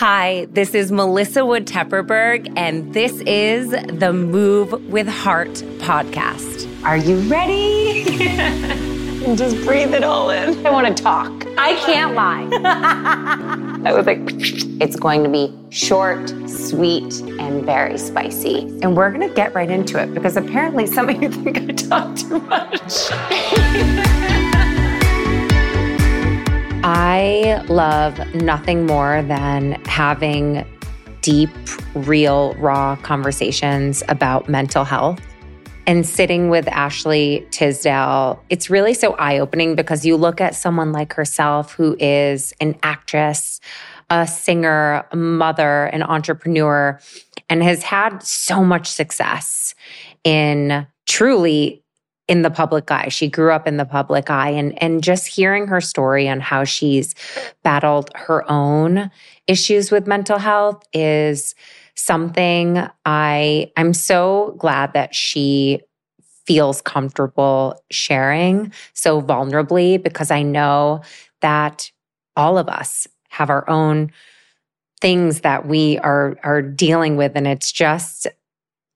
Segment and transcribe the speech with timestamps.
[0.00, 6.66] Hi, this is Melissa Wood Tepperberg, and this is the Move with Heart podcast.
[6.82, 8.04] Are you ready?
[9.36, 10.66] Just breathe it all in.
[10.66, 11.30] I want to talk.
[11.58, 12.48] I can't lie.
[13.84, 14.20] I was like,
[14.80, 18.60] it's going to be short, sweet, and very spicy.
[18.80, 21.72] And we're going to get right into it because apparently some of you think I
[21.74, 24.46] talk too much.
[26.92, 30.66] I love nothing more than having
[31.20, 31.50] deep,
[31.94, 35.20] real, raw conversations about mental health.
[35.86, 40.90] And sitting with Ashley Tisdale, it's really so eye opening because you look at someone
[40.90, 43.60] like herself who is an actress,
[44.10, 46.98] a singer, a mother, an entrepreneur,
[47.48, 49.76] and has had so much success
[50.24, 51.84] in truly
[52.30, 53.08] in the public eye.
[53.08, 56.62] She grew up in the public eye and and just hearing her story on how
[56.62, 57.16] she's
[57.64, 59.10] battled her own
[59.48, 61.56] issues with mental health is
[61.96, 65.80] something I I'm so glad that she
[66.46, 71.02] feels comfortable sharing so vulnerably because I know
[71.40, 71.90] that
[72.36, 74.12] all of us have our own
[75.00, 78.28] things that we are are dealing with and it's just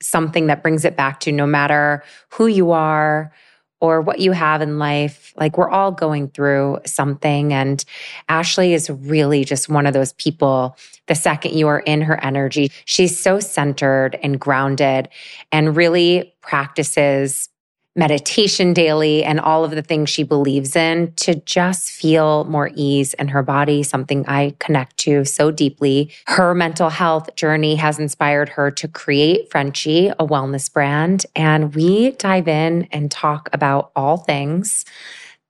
[0.05, 3.33] something that brings it back to no matter who you are
[3.81, 5.35] or what you have in life.
[5.37, 7.53] Like we're all going through something.
[7.53, 7.85] And
[8.29, 10.77] Ashley is really just one of those people.
[11.07, 15.09] The second you are in her energy, she's so centered and grounded
[15.53, 17.51] and really practices
[17.97, 23.15] meditation daily and all of the things she believes in to just feel more ease
[23.15, 26.11] in her body, something I connect to so deeply.
[26.27, 31.25] Her mental health journey has inspired her to create Frenshe, a wellness brand.
[31.37, 34.85] And we dive in and talk about all things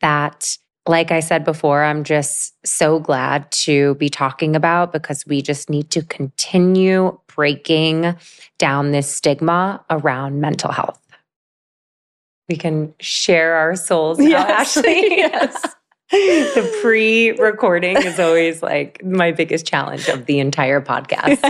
[0.00, 5.41] that like I said before, I'm just so glad to be talking about because we
[5.41, 8.15] just need to continue breaking
[8.59, 11.00] down this stigma around mental health
[12.49, 14.77] we can share our souls now, yes.
[14.77, 15.00] Ashley.
[15.16, 15.75] yes.
[16.10, 21.41] the pre-recording is always like my biggest challenge of the entire podcast.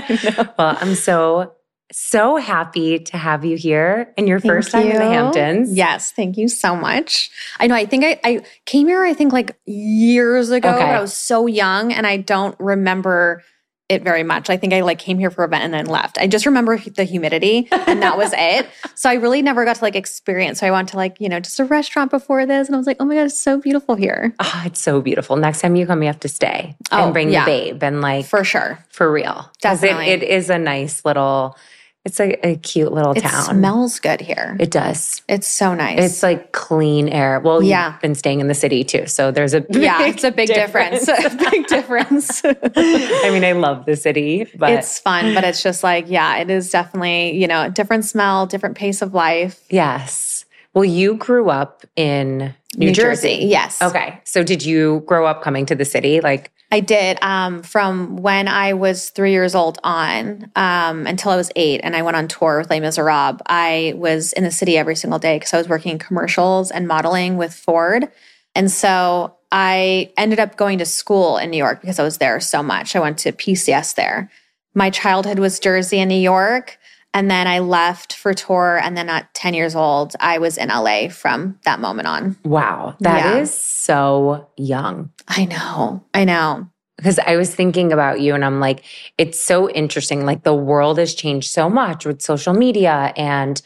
[0.57, 1.53] well, I'm so
[1.93, 5.77] so happy to have you here and your first time in the Hamptons.
[5.77, 7.31] Yes, thank you so much.
[7.61, 10.71] I know, I think I, I came here, I think like years ago.
[10.71, 10.83] Okay.
[10.83, 13.45] I was so young and I don't remember
[13.89, 14.49] it very much.
[14.49, 16.17] I think I like came here for a event and then left.
[16.19, 18.67] I just remember the humidity and that was it.
[18.97, 20.61] So I really never got to like experience.
[20.61, 22.87] So I went to like, you know, just a restaurant before this and I was
[22.87, 24.35] like, oh my God, it's so beautiful here.
[24.39, 25.37] Oh, it's so beautiful.
[25.37, 27.45] Next time you come, you have to stay oh, and bring yeah.
[27.45, 28.79] the babe and like for sure.
[28.89, 29.51] For real.
[29.61, 30.07] Definitely.
[30.07, 31.57] It, it is a nice little
[32.05, 33.41] it's a, a cute little it town.
[33.41, 34.57] It smells good here.
[34.61, 35.23] It does.
[35.27, 35.99] It's so nice.
[35.99, 37.41] It's like clean air.
[37.41, 37.93] Well, yeah.
[37.93, 41.07] you've been staying in the city too, so there's a yeah, it's a big difference.
[41.07, 41.35] difference.
[41.43, 42.43] a big difference.
[42.45, 45.35] I mean, I love the city, but it's fun.
[45.35, 49.15] But it's just like, yeah, it is definitely you know different smell, different pace of
[49.15, 49.65] life.
[49.71, 50.45] Yes.
[50.75, 53.37] Well, you grew up in New, New Jersey.
[53.37, 53.47] Jersey.
[53.47, 53.81] Yes.
[53.81, 54.21] Okay.
[54.25, 56.21] So did you grow up coming to the city?
[56.21, 61.37] Like I did um, from when I was three years old on um, until I
[61.37, 63.41] was eight, and I went on tour with Les Miserables.
[63.47, 66.89] I was in the city every single day because I was working in commercials and
[66.89, 68.09] modeling with Ford,
[68.57, 72.41] and so I ended up going to school in New York because I was there
[72.41, 72.97] so much.
[72.97, 74.29] I went to PCS there.
[74.75, 76.77] My childhood was Jersey and New York.
[77.15, 78.79] And then I left for tour.
[78.83, 82.37] And then at 10 years old, I was in LA from that moment on.
[82.45, 82.97] Wow.
[83.01, 83.39] that yeah.
[83.41, 85.11] is so young.
[85.29, 86.05] I know.
[86.13, 86.69] I know.
[86.97, 88.85] Because I was thinking about you and I'm like,
[89.17, 90.27] it's so interesting.
[90.27, 93.61] Like the world has changed so much with social media and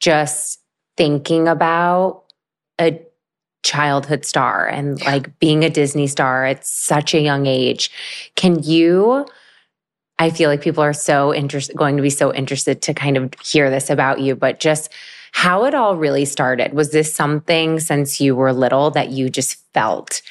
[0.00, 0.60] just
[0.96, 2.24] thinking about
[2.80, 3.00] a
[3.64, 7.90] childhood star and like being a Disney star at such a young age.
[8.36, 9.26] Can you
[10.18, 13.32] I feel like people are so interested, going to be so interested to kind of
[13.42, 14.92] hear this about you, but just
[15.32, 16.72] how it all really started.
[16.72, 20.22] Was this something since you were little that you just felt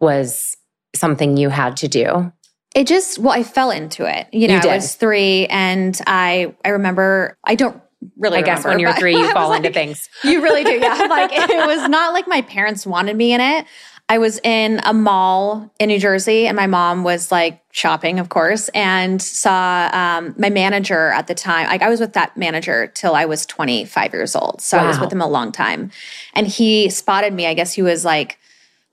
[0.00, 0.56] was
[0.94, 2.32] something you had to do?
[2.74, 4.28] It just, well, I fell into it.
[4.32, 7.80] You know, you I was three and I, I remember, I don't
[8.18, 8.38] really.
[8.38, 10.08] I remember, guess when you're three, you fall like, into things.
[10.22, 10.94] You really do, yeah.
[11.10, 13.66] like it was not like my parents wanted me in it.
[14.08, 18.28] I was in a mall in New Jersey and my mom was like shopping, of
[18.28, 21.66] course, and saw um, my manager at the time.
[21.66, 24.60] Like I was with that manager till I was 25 years old.
[24.60, 24.84] So wow.
[24.84, 25.90] I was with him a long time.
[26.34, 27.46] And he spotted me.
[27.46, 28.38] I guess he was like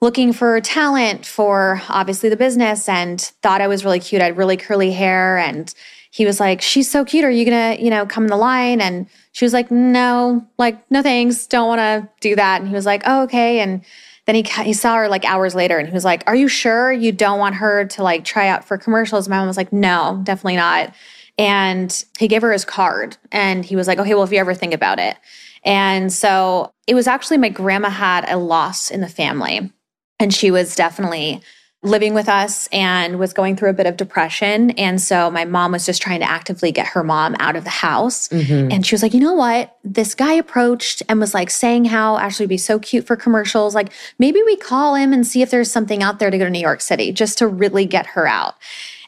[0.01, 4.21] looking for talent for obviously the business and thought I was really cute.
[4.21, 5.71] I had really curly hair and
[6.09, 7.23] he was like, She's so cute.
[7.23, 8.81] Are you gonna, you know, come in the line?
[8.81, 11.45] And she was like, No, like, no thanks.
[11.45, 12.61] Don't wanna do that.
[12.61, 13.59] And he was like, Oh, okay.
[13.59, 13.83] And
[14.25, 16.91] then he he saw her like hours later and he was like, "Are you sure
[16.91, 20.21] you don't want her to like try out for commercials?" My mom was like, "No,
[20.23, 20.93] definitely not."
[21.37, 24.53] And he gave her his card and he was like, "Okay, well if you ever
[24.53, 25.17] think about it."
[25.65, 29.71] And so it was actually my grandma had a loss in the family
[30.19, 31.41] and she was definitely
[31.83, 34.71] living with us and was going through a bit of depression.
[34.71, 37.69] And so my mom was just trying to actively get her mom out of the
[37.69, 38.29] house.
[38.29, 38.71] Mm-hmm.
[38.71, 39.77] And she was like, you know what?
[39.83, 43.75] This guy approached and was like saying how Ashley would be so cute for commercials.
[43.75, 46.49] Like maybe we call him and see if there's something out there to go to
[46.49, 48.55] New York City just to really get her out.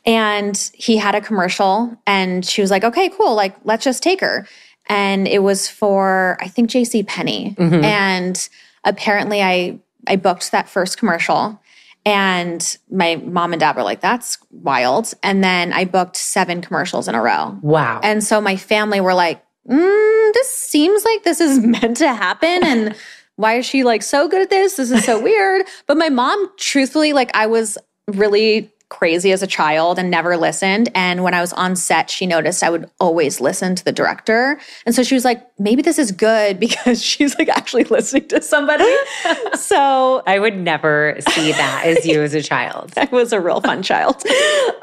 [0.05, 3.35] And he had a commercial and she was like, okay, cool.
[3.35, 4.47] Like, let's just take her.
[4.87, 7.55] And it was for, I think, JC Penney.
[7.57, 8.49] And
[8.83, 11.59] apparently I I booked that first commercial
[12.05, 15.13] and my mom and dad were like, that's wild.
[15.23, 17.57] And then I booked seven commercials in a row.
[17.61, 17.99] Wow.
[18.03, 22.63] And so my family were like, mm, this seems like this is meant to happen.
[22.63, 22.95] And
[23.37, 24.75] why is she like so good at this?
[24.75, 25.65] This is so weird.
[25.87, 27.77] But my mom, truthfully, like I was
[28.07, 30.89] really crazy as a child and never listened.
[30.93, 34.59] And when I was on set, she noticed I would always listen to the director.
[34.85, 38.41] And so she was like, maybe this is good because she's like actually listening to
[38.41, 38.89] somebody.
[39.53, 42.93] so I would never see that as you as a child.
[42.97, 44.23] I was a real fun child.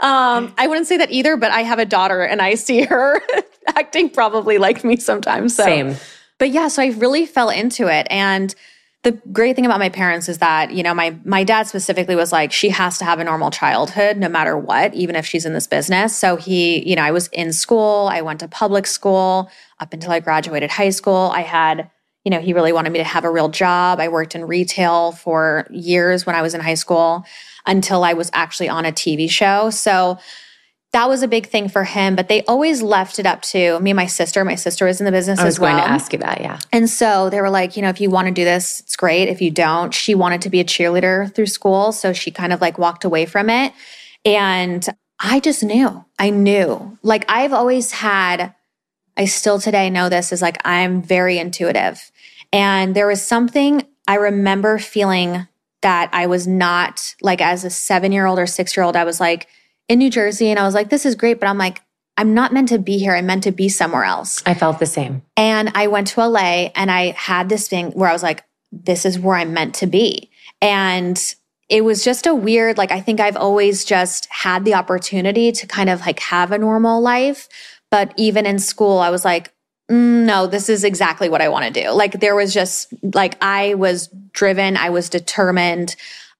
[0.00, 3.20] Um, I wouldn't say that either, but I have a daughter and I see her
[3.68, 5.54] acting probably like me sometimes.
[5.54, 5.64] So.
[5.64, 5.96] Same.
[6.38, 8.08] But yeah, so I really fell into it.
[8.10, 8.52] And
[9.02, 12.30] the great thing about my parents is that, you know, my my dad specifically was
[12.30, 15.52] like, she has to have a normal childhood no matter what, even if she's in
[15.52, 16.16] this business.
[16.16, 19.50] So he, you know, I was in school, I went to public school
[19.80, 21.32] up until I graduated high school.
[21.34, 21.90] I had,
[22.24, 23.98] you know, he really wanted me to have a real job.
[23.98, 27.24] I worked in retail for years when I was in high school
[27.66, 29.70] until I was actually on a TV show.
[29.70, 30.18] So
[30.92, 33.90] that was a big thing for him, but they always left it up to me
[33.90, 34.44] and my sister.
[34.44, 35.72] My sister was in the business I was as well.
[35.72, 36.42] going to ask you that.
[36.42, 36.58] Yeah.
[36.70, 39.28] And so they were like, you know, if you want to do this, it's great.
[39.28, 41.92] If you don't, she wanted to be a cheerleader through school.
[41.92, 43.72] So she kind of like walked away from it.
[44.26, 44.86] And
[45.18, 46.98] I just knew, I knew.
[47.02, 48.54] Like I've always had,
[49.16, 52.12] I still today know this is like, I'm very intuitive.
[52.52, 55.48] And there was something I remember feeling
[55.80, 59.04] that I was not like as a seven year old or six year old, I
[59.04, 59.48] was like
[59.92, 61.38] in New Jersey and I was like, this is great.
[61.38, 61.82] But I'm like,
[62.16, 63.14] I'm not meant to be here.
[63.14, 64.42] I'm meant to be somewhere else.
[64.46, 65.22] I felt the same.
[65.36, 68.42] And I went to LA and I had this thing where I was like,
[68.72, 70.30] this is where I'm meant to be.
[70.62, 71.22] And
[71.68, 75.66] it was just a weird, like, I think I've always just had the opportunity to
[75.66, 77.48] kind of like have a normal life.
[77.90, 79.52] But even in school, I was like,
[79.90, 81.90] mm, no, this is exactly what I want to do.
[81.90, 85.96] Like, there was just like, I was driven, I was determined.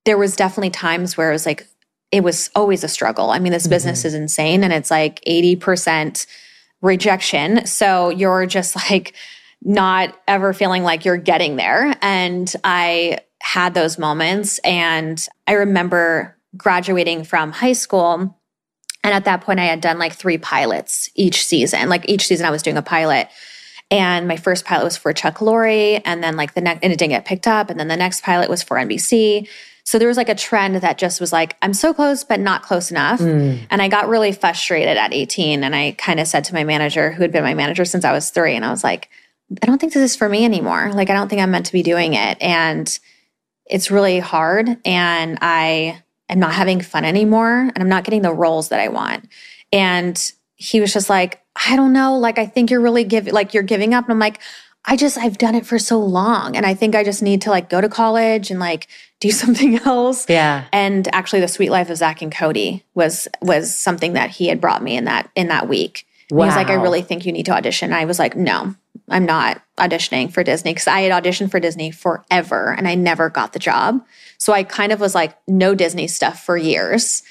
[0.07, 1.67] There was definitely times where it was like,
[2.13, 3.31] it was always a struggle.
[3.31, 3.71] I mean, this mm-hmm.
[3.71, 6.27] business is insane and it's like 80%
[6.83, 7.67] rejection.
[7.67, 9.15] So you're just like
[9.63, 11.97] not ever feeling like you're getting there.
[12.03, 14.59] And I had those moments.
[14.59, 18.39] And I remember graduating from high school.
[19.05, 21.89] And at that point, I had done like three pilots each season.
[21.89, 23.29] Like each season, I was doing a pilot.
[23.91, 26.01] And my first pilot was for Chuck Lorre.
[26.05, 27.69] And then, like, the next, and it didn't get picked up.
[27.69, 29.49] And then the next pilot was for NBC.
[29.85, 32.63] So there was like a trend that just was like, I'm so close, but not
[32.63, 33.21] close enough.
[33.21, 33.67] Mm.
[33.69, 35.65] And I got really frustrated at 18.
[35.65, 38.13] And I kind of said to my manager, who had been my manager since I
[38.13, 39.09] was three, and I was like,
[39.61, 40.93] I don't think this is for me anymore.
[40.93, 42.39] Like, I don't think I'm meant to be doing it.
[42.41, 42.99] And
[43.67, 44.69] it's really hard.
[44.85, 47.59] And I am not having fun anymore.
[47.59, 49.29] And I'm not getting the roles that I want.
[49.73, 52.17] And he was just like, I don't know.
[52.17, 54.05] Like, I think you're really giving, like, you're giving up.
[54.05, 54.41] And I'm like,
[54.85, 56.57] I just, I've done it for so long.
[56.57, 58.89] And I think I just need to like go to college and like
[59.23, 60.29] do something else.
[60.29, 60.67] Yeah.
[60.73, 64.61] And actually the Suite Life of Zack and Cody was, was something that he had
[64.61, 66.07] brought me in that, in that week.
[66.29, 67.91] He was like, I really think you need to audition.
[67.91, 68.75] And I was like, no,
[69.11, 73.29] I'm not auditioning for Disney because I had auditioned for Disney forever and I never
[73.29, 74.03] got the job.
[74.39, 77.23] So I kind of was like, no Disney stuff for years.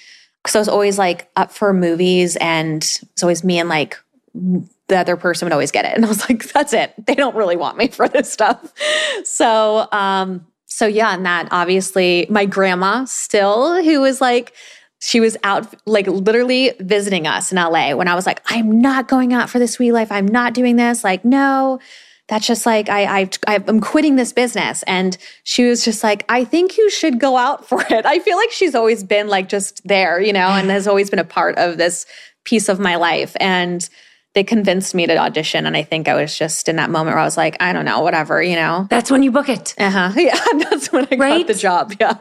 [0.43, 3.99] Because I was always like up for movies and it's always me and like
[4.35, 5.95] the other person would always get it.
[5.95, 6.93] And I was like, that's it.
[7.03, 8.71] They don't really want me for this stuff.
[9.23, 14.53] So, um, so yeah, and that obviously my grandma still, who was like,
[14.99, 19.09] she was out like literally visiting us in LA when I was like, I'm not
[19.09, 20.09] going out for the Suite Life.
[20.13, 21.03] I'm not doing this.
[21.03, 21.81] Like, no,
[22.29, 23.29] that's just like I, I
[23.67, 24.81] I'm quitting this business.
[24.83, 28.05] And she was just like, I think you should go out for it.
[28.05, 31.19] I feel like she's always been like just there, you know, and has always been
[31.19, 32.05] a part of this
[32.45, 33.35] piece of my life.
[33.41, 33.87] And
[34.33, 35.65] they convinced me to audition.
[35.65, 37.85] And I think I was just in that moment where I was like, I don't
[37.85, 38.87] know, whatever, you know.
[38.89, 39.73] That's when you book it.
[39.77, 40.11] Uh huh.
[40.17, 40.37] Yeah,
[40.69, 41.37] that's when I Right?
[41.39, 41.93] got the job.
[41.99, 42.13] Yeah,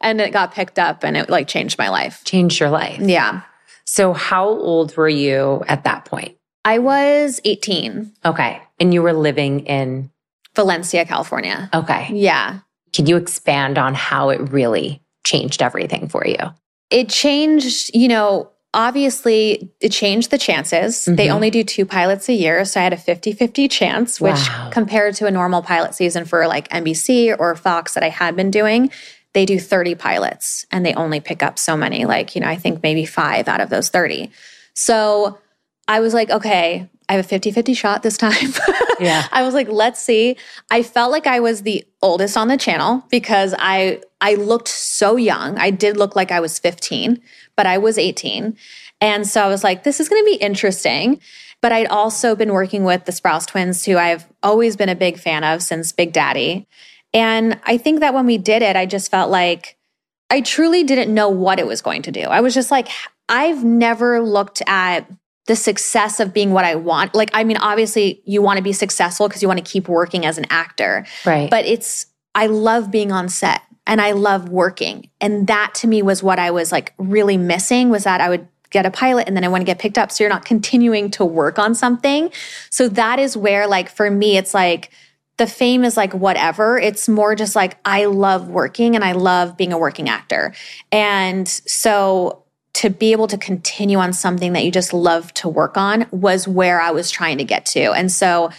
[0.00, 2.22] and it got picked up, and it like changed my life.
[2.24, 3.00] Changed your life.
[3.00, 3.42] Yeah,
[3.84, 6.36] So, how old were you at that point?
[6.64, 8.60] I was 18, Okay.
[8.80, 10.10] And you were living in,
[10.56, 11.68] Valencia, California.
[11.74, 12.08] okay.
[12.12, 12.60] Yeah,
[12.92, 16.36] Can you expand on how it really changed everything for you?
[16.90, 20.96] It changed, you know, obviously it changed the chances.
[20.98, 21.16] Mm-hmm.
[21.16, 22.64] They only do two pilots a year.
[22.66, 24.68] So I had a 50 50 chance, which wow.
[24.70, 28.50] compared to a normal pilot season for like NBC or Fox that I had been
[28.50, 28.90] doing,
[29.32, 32.56] they do 30 pilots and they only pick up so many, like, you know, I
[32.56, 34.30] think maybe five out of those 30.
[34.74, 35.38] So
[35.88, 38.52] I was like, okay, I have a 50 50 shot this time.
[39.00, 39.26] yeah.
[39.32, 40.36] I was like, let's see.
[40.70, 45.16] I felt like I was the oldest on the channel because I I looked so
[45.16, 45.56] young.
[45.58, 47.20] I did look like I was 15,
[47.56, 48.56] but I was 18.
[49.00, 51.20] And so I was like, this is going to be interesting.
[51.62, 55.18] But I'd also been working with the Sprouse twins, who I've always been a big
[55.18, 56.66] fan of since Big Daddy.
[57.14, 59.76] And I think that when we did it, I just felt like
[60.28, 62.20] I truly didn't know what it was going to do.
[62.22, 62.88] I was just like,
[63.28, 65.10] I've never looked at
[65.46, 67.14] the success of being what I want.
[67.14, 70.26] Like, I mean, obviously, you want to be successful because you want to keep working
[70.26, 71.06] as an actor.
[71.24, 71.48] Right.
[71.48, 75.08] But it's, I love being on set and I love working.
[75.20, 78.48] And that to me was what I was like really missing was that I would
[78.70, 80.10] get a pilot and then I want to get picked up.
[80.10, 82.30] So you're not continuing to work on something.
[82.70, 84.90] So that is where, like, for me, it's like,
[85.38, 86.78] the fame is like whatever.
[86.78, 90.54] It's more just like I love working and I love being a working actor.
[90.90, 92.42] And so
[92.74, 96.48] to be able to continue on something that you just love to work on was
[96.48, 97.92] where I was trying to get to.
[97.92, 98.50] And so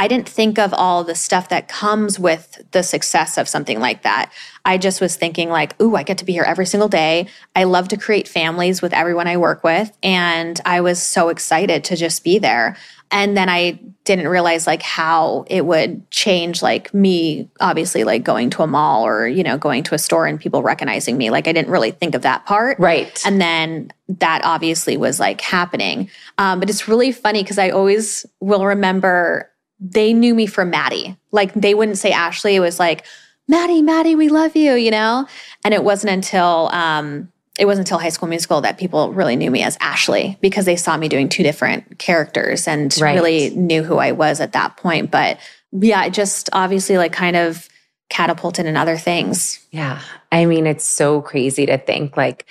[0.00, 4.02] I didn't think of all the stuff that comes with the success of something like
[4.02, 4.32] that.
[4.64, 7.26] I just was thinking like, "Ooh, I get to be here every single day.
[7.54, 11.84] I love to create families with everyone I work with." And I was so excited
[11.84, 12.78] to just be there.
[13.10, 18.48] And then I didn't realize like how it would change like me obviously like going
[18.50, 21.46] to a mall or you know going to a store and people recognizing me like
[21.46, 26.10] i didn't really think of that part right and then that obviously was like happening
[26.38, 29.49] um, but it's really funny because i always will remember
[29.80, 33.04] they knew me for maddie like they wouldn't say ashley it was like
[33.48, 35.26] maddie maddie we love you you know
[35.64, 39.50] and it wasn't until um, it wasn't until High School Musical that people really knew
[39.50, 43.14] me as Ashley because they saw me doing two different characters and right.
[43.14, 45.10] really knew who I was at that point.
[45.10, 45.38] But
[45.70, 47.68] yeah, it just obviously like kind of
[48.08, 49.64] catapulted in other things.
[49.72, 50.00] Yeah.
[50.32, 52.46] I mean, it's so crazy to think like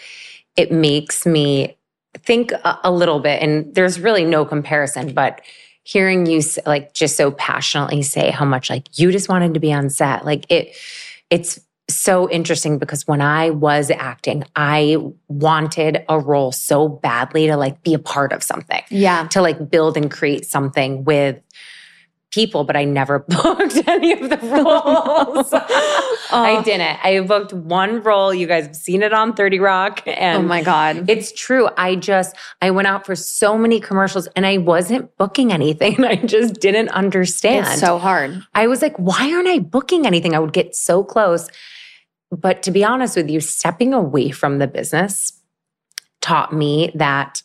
[0.56, 1.76] it makes me
[2.18, 5.42] think a, a little bit, and there's really no comparison, but
[5.90, 9.74] hearing you like just so passionately say how much like you just wanted to be
[9.74, 10.76] on set, like it,
[11.32, 14.98] it's so interesting because when I was acting, I
[15.30, 18.84] wanted a role so badly to like be a part of something.
[18.92, 19.28] Yeah.
[19.30, 21.42] To like build and create something with
[22.32, 25.50] people, but I never booked any of the roles.
[25.54, 26.28] oh.
[26.32, 27.00] I didn't.
[27.04, 28.34] I booked one role.
[28.34, 30.02] You guys have seen it on 30 Rock.
[30.06, 31.10] And oh my God.
[31.10, 31.70] It's true.
[31.78, 36.04] I just, I went out for so many commercials and I wasn't booking anything.
[36.06, 37.68] I just didn't understand.
[37.68, 38.42] It's so hard.
[38.54, 40.36] I was like, why aren't I booking anything?
[40.36, 41.50] I would get so close.
[42.32, 45.34] But to be honest with you, stepping away from the business
[46.22, 47.42] taught me that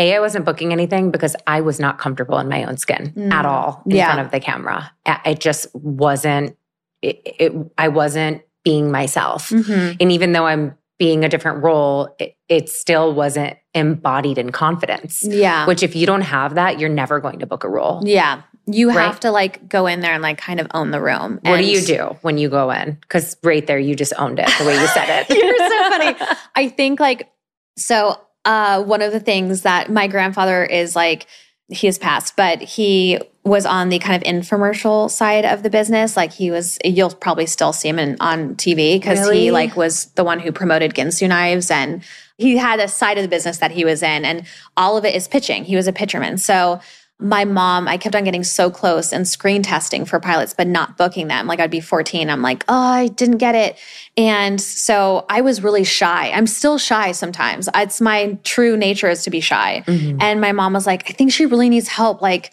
[0.00, 3.32] a, I wasn't booking anything because I was not comfortable in my own skin mm.
[3.32, 4.06] at all in yeah.
[4.06, 4.90] front of the camera.
[5.26, 6.56] It just wasn't,
[7.02, 9.50] it, it, I wasn't being myself.
[9.50, 9.96] Mm-hmm.
[10.00, 15.24] And even though I'm being a different role, it, it, still wasn't embodied in confidence.
[15.24, 15.66] Yeah.
[15.66, 18.02] Which, if you don't have that, you're never going to book a role.
[18.04, 18.42] Yeah.
[18.66, 19.06] You right?
[19.06, 21.40] have to like go in there and like kind of own the room.
[21.42, 22.98] What do you do when you go in?
[23.00, 25.30] Because right there, you just owned it the way you said it.
[25.36, 26.16] You're so funny.
[26.54, 27.30] I think like,
[27.76, 31.26] so uh, one of the things that my grandfather is like,
[31.68, 36.16] he has passed, but he was on the kind of infomercial side of the business.
[36.16, 39.40] Like he was, you'll probably still see him in, on TV because really?
[39.40, 42.02] he like was the one who promoted Ginsu knives and
[42.38, 45.14] he had a side of the business that he was in and all of it
[45.14, 45.64] is pitching.
[45.64, 46.38] He was a pitcherman.
[46.38, 46.80] So
[47.20, 50.96] my mom, I kept on getting so close and screen testing for pilots, but not
[50.96, 51.46] booking them.
[51.46, 52.30] Like I'd be 14.
[52.30, 53.78] I'm like, oh, I didn't get it.
[54.16, 56.30] And so I was really shy.
[56.30, 57.68] I'm still shy sometimes.
[57.74, 59.84] It's my true nature is to be shy.
[59.86, 60.18] Mm-hmm.
[60.20, 62.52] And my mom was like, I think she really needs help, like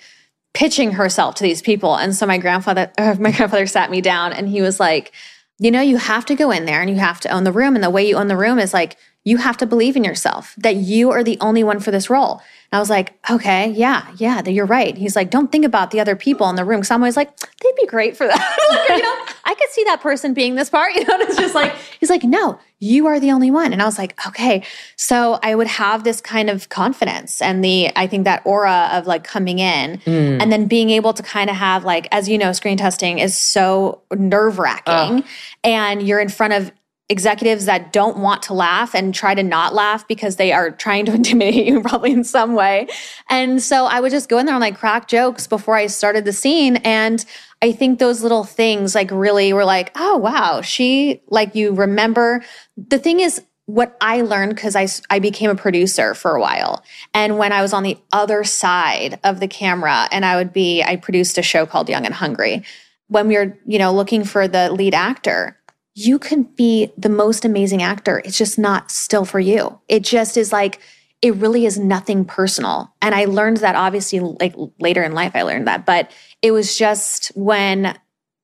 [0.53, 1.95] pitching herself to these people.
[1.95, 5.13] And so my grandfather, uh, my grandfather sat me down and he was like,
[5.59, 7.75] you know, you have to go in there and you have to own the room.
[7.75, 8.97] And the way you own the room is like,
[9.27, 12.41] you have to believe in yourself that you are the only one for this role.
[12.72, 14.96] And I was like, okay, yeah, yeah, you're right.
[14.96, 16.79] He's like, don't think about the other people in the room.
[16.79, 18.57] Cause I'm always like, they'd be great for that.
[18.89, 20.88] like, you know, I could see that person being this part.
[20.98, 23.74] You know, and it's just like, he's like, no, you are the only one.
[23.74, 24.63] And I was like, okay.
[24.96, 29.05] So I would have this kind of confidence and the, I think that aura of
[29.07, 30.41] like coming in mm.
[30.41, 33.36] and then being able to kind of have like, as you know, screen testing is
[33.38, 35.25] so nerve wracking
[35.63, 36.72] and you're in front of
[37.09, 41.05] executives that don't want to laugh and try to not laugh because they are trying
[41.05, 42.87] to intimidate you probably in some way.
[43.29, 46.25] And so I would just go in there and like crack jokes before I started
[46.25, 46.77] the scene.
[46.77, 47.23] And
[47.61, 52.43] I think those little things like really were like, oh, wow, she, like, you remember.
[52.77, 56.85] The thing is, what I learned because I, I became a producer for a while.
[57.13, 60.81] And when I was on the other side of the camera and I would be,
[60.81, 62.63] I produced a show called Young and Hungry.
[63.09, 65.56] When we were, you know, looking for the lead actor,
[66.00, 68.22] you can be the most amazing actor.
[68.24, 69.82] It's just not still for you.
[69.88, 70.80] It just is like,
[71.24, 72.94] it really is nothing personal.
[73.01, 76.12] And I learned that obviously like later in life, I learned that, but
[76.44, 77.98] it was just when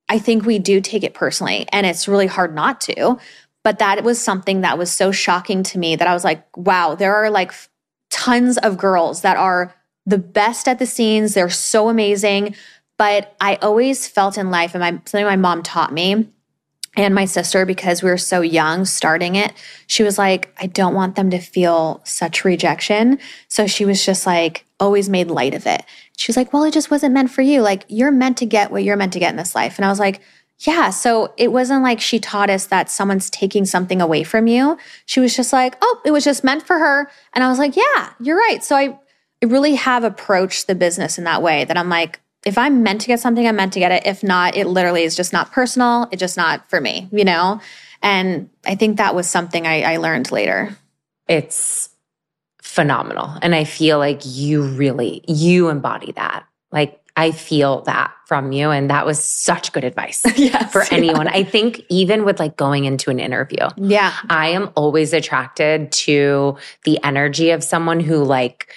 [0.09, 3.19] I think we do take it personally and it's really hard not to.
[3.63, 6.95] But that was something that was so shocking to me that I was like, wow,
[6.95, 7.53] there are like
[8.09, 9.75] tons of girls that are
[10.07, 11.35] the best at the scenes.
[11.35, 12.55] They're so amazing.
[12.97, 16.29] But I always felt in life, and my, something my mom taught me
[16.95, 19.53] and my sister, because we were so young starting it,
[19.87, 23.19] she was like, I don't want them to feel such rejection.
[23.47, 25.83] So she was just like, always made light of it.
[26.17, 27.61] She was like, Well, it just wasn't meant for you.
[27.61, 29.77] Like, you're meant to get what you're meant to get in this life.
[29.77, 30.21] And I was like,
[30.59, 30.91] yeah.
[30.91, 34.77] So it wasn't like she taught us that someone's taking something away from you.
[35.05, 37.09] She was just like, oh, it was just meant for her.
[37.33, 38.63] And I was like, yeah, you're right.
[38.63, 38.97] So I,
[39.41, 43.01] I really have approached the business in that way that I'm like, if I'm meant
[43.01, 44.05] to get something, I'm meant to get it.
[44.05, 46.07] If not, it literally is just not personal.
[46.11, 47.61] It's just not for me, you know?
[48.01, 50.75] And I think that was something I, I learned later.
[51.27, 51.89] It's
[52.61, 53.37] phenomenal.
[53.41, 56.45] And I feel like you really, you embody that.
[56.71, 58.71] Like I feel that from you.
[58.71, 61.27] And that was such good advice yes, for anyone.
[61.27, 61.33] Yeah.
[61.33, 63.67] I think even with like going into an interview.
[63.77, 64.13] Yeah.
[64.29, 68.73] I am always attracted to the energy of someone who like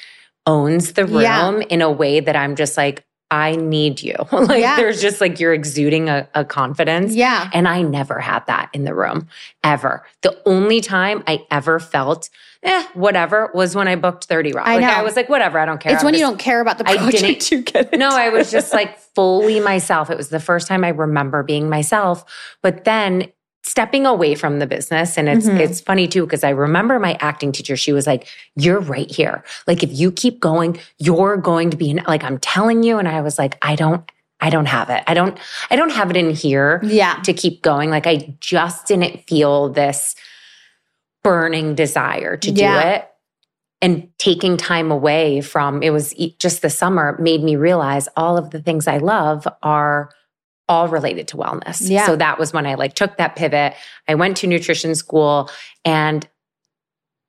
[0.47, 1.67] owns the room yeah.
[1.69, 4.15] in a way that I'm just like, I need you.
[4.33, 4.77] like yeah.
[4.77, 7.15] there's just like you're exuding a, a, confidence.
[7.15, 7.51] Yeah.
[7.53, 9.27] And I never had that in the room
[9.65, 10.05] ever.
[10.23, 12.31] The only time I ever felt,
[12.63, 14.67] eh, whatever, was when I booked 30 Rock.
[14.67, 14.91] I like, know.
[14.91, 15.93] I was like, whatever, I don't care.
[15.93, 17.99] It's I'm when just, you don't care about the project I didn't, you get it.
[17.99, 20.09] No, I was just like fully myself.
[20.09, 22.25] It was the first time I remember being myself.
[22.63, 23.33] But then
[23.67, 25.19] stepping away from the business.
[25.19, 25.59] And it's mm-hmm.
[25.59, 29.45] it's funny too because I remember my acting teacher she was like you're right here.
[29.67, 32.99] Like if you keep going you're going to be in, like I'm telling you.
[32.99, 35.03] And I was like I don't I don't have it.
[35.09, 35.37] I don't
[35.69, 37.21] I don't have it in here yeah.
[37.25, 37.91] to keep going.
[37.91, 40.15] Like I just didn't feel this
[41.25, 43.11] burning desire to do it.
[43.83, 48.51] And taking time away from it was just the summer made me realize all of
[48.51, 50.11] the things I love are
[50.69, 51.79] all related to wellness.
[51.89, 52.07] Yeah.
[52.07, 53.75] So that was when I like took that pivot.
[54.09, 55.51] I went to nutrition school
[55.85, 56.29] and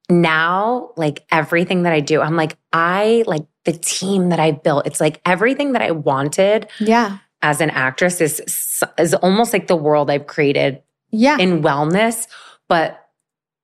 [0.09, 4.87] now like everything that I do, I'm like, I like the team that I built.
[4.87, 6.67] It's like everything that I wanted.
[6.79, 7.17] Yeah.
[7.43, 11.37] As an actress is is almost like the world I've created yeah.
[11.37, 12.27] in wellness,
[12.67, 13.07] but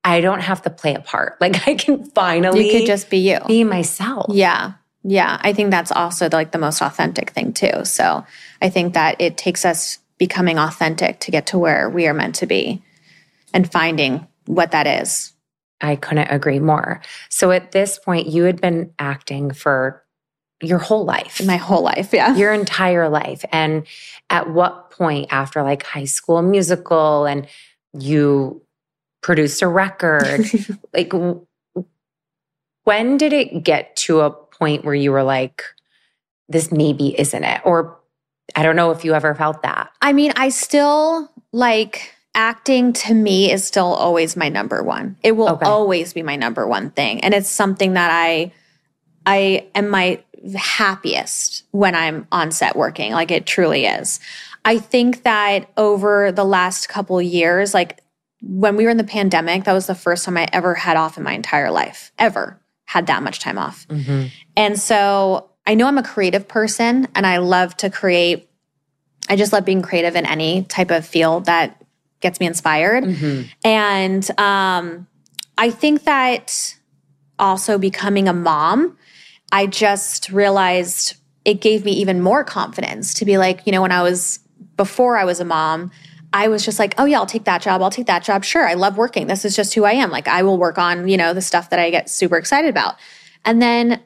[0.03, 1.37] I don't have to play a part.
[1.41, 3.39] Like I can finally You could just be you.
[3.47, 4.27] Be myself.
[4.29, 4.73] Yeah.
[5.03, 7.83] Yeah, I think that's also like the most authentic thing too.
[7.83, 8.25] So
[8.61, 12.35] I think that it takes us becoming authentic to get to where we are meant
[12.35, 12.81] to be
[13.53, 15.33] and finding what that is.
[15.81, 17.01] I couldn't agree more.
[17.29, 20.03] So at this point, you had been acting for
[20.61, 21.45] your whole life.
[21.45, 22.35] My whole life, yeah.
[22.35, 23.43] Your entire life.
[23.51, 23.85] And
[24.29, 27.47] at what point after like high school musical and
[27.93, 28.61] you
[29.21, 30.45] produced a record,
[30.93, 31.11] like
[32.85, 34.31] when did it get to a
[34.63, 35.61] point where you were like,
[36.47, 37.61] this maybe isn't it?
[37.65, 37.99] Or
[38.55, 39.91] I don't know if you ever felt that.
[40.01, 45.17] I mean, I still like acting to me is still always my number one.
[45.21, 45.65] It will okay.
[45.65, 47.21] always be my number one thing.
[47.25, 48.53] And it's something that I
[49.25, 50.23] I am my
[50.57, 53.11] happiest when I'm on set working.
[53.11, 54.21] Like it truly is.
[54.63, 57.99] I think that over the last couple years, like
[58.41, 61.17] when we were in the pandemic, that was the first time I ever had off
[61.17, 63.87] in my entire life, ever had that much time off.
[63.87, 64.27] Mm-hmm.
[64.55, 68.49] And so I know I'm a creative person and I love to create.
[69.29, 71.81] I just love being creative in any type of field that
[72.19, 73.03] gets me inspired.
[73.03, 73.41] Mm-hmm.
[73.63, 75.07] And um,
[75.57, 76.75] I think that
[77.39, 78.97] also becoming a mom,
[79.51, 81.15] I just realized
[81.45, 84.39] it gave me even more confidence to be like, you know, when I was
[84.77, 85.91] before I was a mom,
[86.33, 87.81] I was just like, oh yeah, I'll take that job.
[87.81, 88.43] I'll take that job.
[88.43, 88.67] Sure.
[88.67, 89.27] I love working.
[89.27, 90.09] This is just who I am.
[90.09, 92.95] Like I will work on, you know, the stuff that I get super excited about.
[93.45, 94.01] And then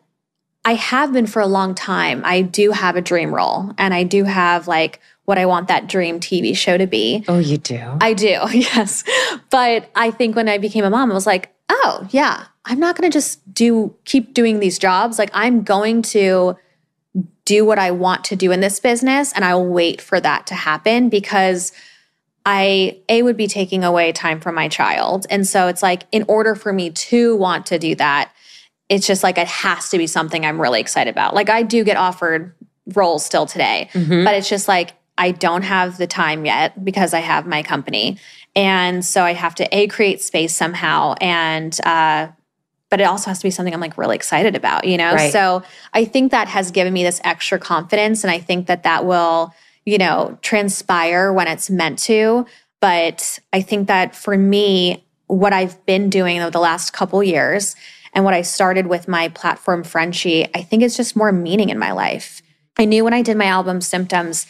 [0.65, 2.21] I have been for a long time.
[2.25, 5.87] I do have a dream role and I do have like what I want that
[5.87, 7.23] dream TV show to be.
[7.29, 7.81] Oh, you do?
[8.01, 8.39] I do.
[8.51, 9.05] Yes.
[9.49, 12.97] But I think when I became a mom, I was like, oh, yeah, I'm not
[12.97, 15.17] going to just do keep doing these jobs.
[15.17, 16.57] Like I'm going to
[17.45, 20.47] do what I want to do in this business and I will wait for that
[20.47, 21.71] to happen because
[22.49, 25.27] I A would be taking away time from my child.
[25.29, 28.31] And so it's like in order for me to want to do that,
[28.87, 31.35] it's just like it has to be something I'm really excited about.
[31.35, 32.55] Like I do get offered
[32.95, 34.23] roles still today, mm-hmm.
[34.23, 38.17] but it's just like I don't have the time yet because I have my company.
[38.55, 41.15] And so I have to A, create space somehow.
[41.19, 42.29] And, uh,
[42.89, 45.13] but it also has to be something I'm like really excited about, you know?
[45.15, 45.33] Right.
[45.33, 48.23] So I think that has given me this extra confidence.
[48.23, 49.53] And I think that that will,
[49.87, 52.45] you know, transpire when it's meant to.
[52.81, 57.73] But I think that for me, what I've been doing over the last couple years
[58.11, 61.79] and what I started with my platform Frenshe, I think it's just more meaning in
[61.79, 62.41] my life.
[62.77, 64.45] I knew when I did my album Symptoms,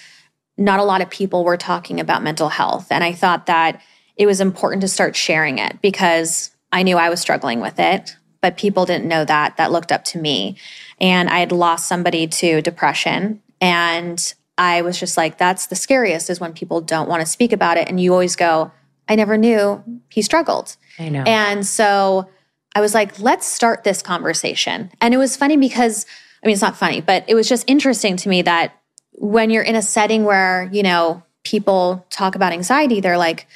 [0.58, 2.88] not a lot of people were talking about mental health.
[2.90, 3.80] And I thought that
[4.16, 8.18] it was important to start sharing it because I knew I was struggling with it,
[8.42, 10.58] but people didn't know that, that looked up to me.
[11.00, 13.44] And I had lost somebody to depression.
[13.62, 17.52] And I was just like, that's the scariest is when people don't want to speak
[17.52, 17.88] about it.
[17.88, 18.72] And you always go,
[19.08, 20.76] I never knew he struggled.
[21.00, 21.24] I know.
[21.26, 22.30] And so
[22.76, 24.92] I was like, let's start this conversation.
[25.00, 26.06] And it was funny because,
[26.44, 28.74] I mean, it's not funny, but it was just interesting to me that
[29.14, 33.48] when you're in a setting where, you know, people talk about anxiety, they're like,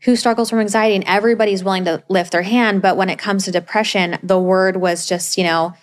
[0.00, 0.94] who struggles from anxiety?
[0.94, 2.82] And everybody's willing to lift their hand.
[2.82, 5.74] But when it comes to depression, the word was just, you know,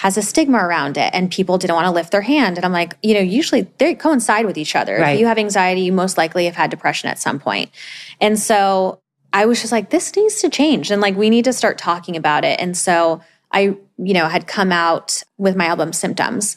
[0.00, 2.56] has a stigma around it and people didn't want to lift their hand.
[2.56, 4.96] And I'm like, you know, usually they coincide with each other.
[4.96, 5.12] Right.
[5.12, 7.70] If you have anxiety, you most likely have had depression at some point.
[8.18, 9.02] And so
[9.34, 10.90] I was just like, this needs to change.
[10.90, 12.58] And like, we need to start talking about it.
[12.58, 13.20] And so
[13.52, 16.56] I, you know, had come out with my album Symptoms.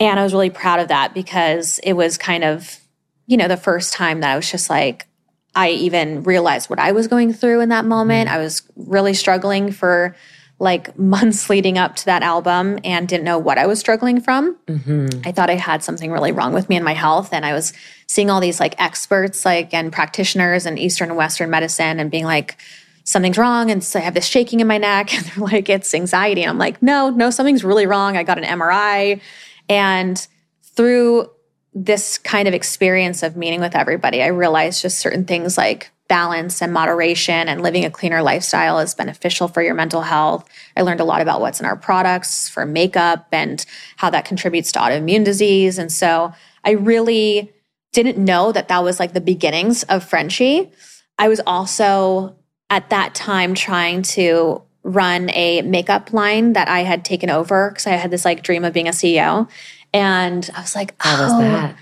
[0.00, 2.80] And I was really proud of that because it was kind of,
[3.26, 5.06] you know, the first time that I was just like,
[5.54, 8.30] I even realized what I was going through in that moment.
[8.30, 8.38] Mm-hmm.
[8.38, 10.16] I was really struggling for
[10.62, 14.56] like months leading up to that album and didn't know what I was struggling from.
[14.66, 15.20] Mm-hmm.
[15.26, 17.32] I thought I had something really wrong with me in my health.
[17.32, 17.72] And I was
[18.06, 22.24] seeing all these like experts, like, and practitioners in Eastern and Western medicine and being
[22.24, 22.56] like,
[23.04, 23.70] something's wrong.
[23.70, 25.12] And so I have this shaking in my neck.
[25.14, 26.42] And they're like, it's anxiety.
[26.42, 28.16] And I'm like, no, no, something's really wrong.
[28.16, 29.20] I got an MRI.
[29.68, 30.26] And
[30.62, 31.28] through
[31.74, 36.60] this kind of experience of meeting with everybody, I realized just certain things like balance
[36.60, 40.46] and moderation and living a cleaner lifestyle is beneficial for your mental health.
[40.76, 43.64] I learned a lot about what's in our products for makeup and
[43.96, 45.78] how that contributes to autoimmune disease.
[45.78, 46.32] And so
[46.64, 47.52] I really
[47.92, 50.70] didn't know that that was like the beginnings of Frenshe.
[51.18, 52.36] I was also
[52.70, 57.86] at that time trying to run a makeup line that I had taken over because
[57.86, 59.48] I had this like dream of being a CEO.
[59.94, 61.76] And I was like, how oh, was that?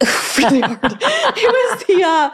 [0.38, 0.80] really hard.
[0.82, 2.30] it was the uh,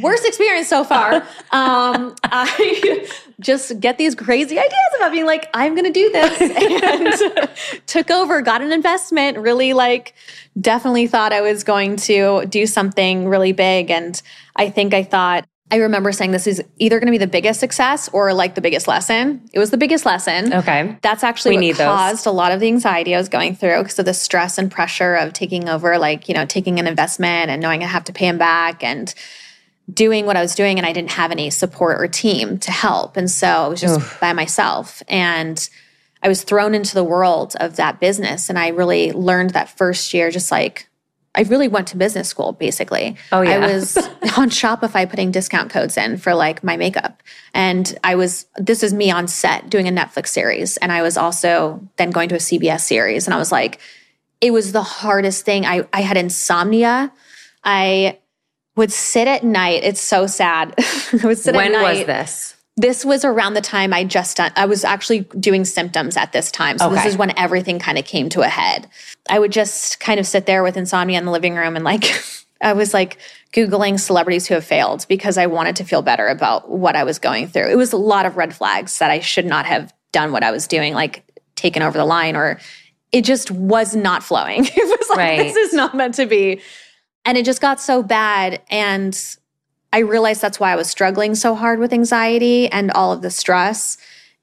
[0.00, 1.26] worst experience so far.
[1.52, 3.08] Um, I
[3.40, 6.40] just get these crazy ideas about being like, I'm going to do this,
[7.40, 10.12] and took over, got an investment, really like,
[10.60, 13.90] definitely thought I was going to do something really big.
[13.90, 14.20] And
[14.56, 17.58] I think I thought I remember saying this is either going to be the biggest
[17.58, 19.42] success or like the biggest lesson.
[19.52, 20.52] It was the biggest lesson.
[20.52, 20.96] Okay.
[21.02, 22.26] That's actually we what caused those.
[22.26, 25.16] a lot of the anxiety I was going through because of the stress and pressure
[25.16, 28.28] of taking over, like, you know, taking an investment and knowing I have to pay
[28.28, 29.12] him back and
[29.92, 30.78] doing what I was doing.
[30.78, 33.16] And I didn't have any support or team to help.
[33.16, 35.02] And so I was just by myself.
[35.08, 35.68] And
[36.22, 38.48] I was thrown into the world of that business.
[38.48, 40.88] And I really learned that first year, just like,
[41.36, 43.16] I really went to business school basically.
[43.30, 43.56] Oh yeah.
[43.56, 43.96] I was
[44.38, 47.22] on Shopify putting discount codes in for like my makeup.
[47.52, 51.16] And I was this is me on set doing a Netflix series and I was
[51.16, 53.78] also then going to a CBS series and I was like
[54.40, 55.66] it was the hardest thing.
[55.66, 57.12] I I had insomnia.
[57.62, 58.18] I
[58.76, 59.82] would sit at night.
[59.82, 60.74] It's so sad.
[60.78, 61.82] I would sit when at night.
[61.82, 62.56] When was this?
[62.76, 66.50] this was around the time I just done, I was actually doing symptoms at this
[66.50, 66.78] time.
[66.78, 66.96] So okay.
[66.96, 68.88] this is when everything kind of came to a head.
[69.30, 72.04] I would just kind of sit there with insomnia in the living room and like
[72.60, 73.18] I was like
[73.52, 77.18] googling celebrities who have failed because I wanted to feel better about what I was
[77.18, 77.70] going through.
[77.70, 80.50] It was a lot of red flags that I should not have done what I
[80.50, 82.60] was doing like taken over the line or
[83.12, 84.64] it just was not flowing.
[84.76, 85.38] It was like right.
[85.38, 86.60] this is not meant to be.
[87.26, 89.36] And it just got so bad and
[89.92, 93.30] I realized that's why I was struggling so hard with anxiety and all of the
[93.30, 93.96] stress.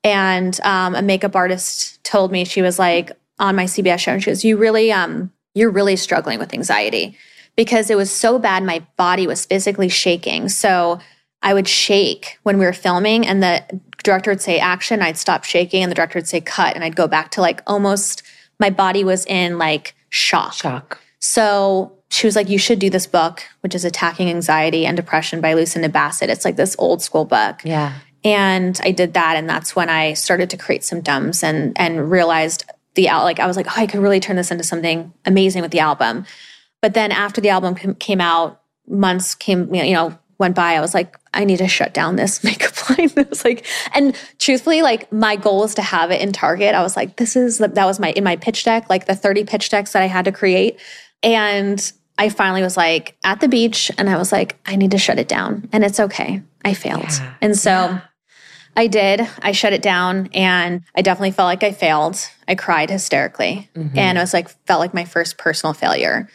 [0.04, 4.24] And um, a makeup artist told me she was like on my CBS show, and
[4.24, 7.18] she goes, "You really, um, you're really struggling with anxiety
[7.56, 8.64] because it was so bad.
[8.64, 10.50] My body was physically shaking.
[10.50, 11.00] So
[11.42, 13.64] I would shake when we were filming, and the
[14.04, 15.02] director would say action.
[15.02, 17.62] I'd stop shaking, and the director would say cut, and I'd go back to like
[17.68, 18.24] almost
[18.60, 20.54] my body was in like shock.
[20.54, 21.00] Shock.
[21.20, 25.42] So she was like, You should do this book, which is Attacking Anxiety and Depression
[25.42, 26.30] by Lucinda Bassett.
[26.30, 27.62] It's like this old school book.
[27.64, 27.94] Yeah.
[28.24, 29.36] And I did that.
[29.36, 33.48] And that's when I started to create symptoms and and realized the out like I
[33.48, 36.26] was like, oh, I could really turn this into something amazing with the album.
[36.82, 40.94] But then after the album came out, months came, you know, went by, I was
[40.94, 43.10] like, I need to shut down this makeup line.
[43.18, 46.76] I was like, and truthfully, like my goal was to have it in Target.
[46.76, 49.46] I was like, this is that was my in my pitch deck, like the 30
[49.46, 50.80] pitch decks that I had to create.
[51.24, 54.98] And I finally was like at the beach and I was like, I need to
[54.98, 55.68] shut it down.
[55.72, 56.44] And it's okay.
[56.64, 57.04] I failed.
[57.10, 57.34] Yeah.
[57.42, 58.02] And so yeah.
[58.76, 59.28] I did.
[59.42, 62.18] I shut it down and I definitely felt like I failed.
[62.48, 63.70] I cried hysterically.
[63.76, 63.98] Mm-hmm.
[63.98, 66.30] And it was like, felt like my first personal failure.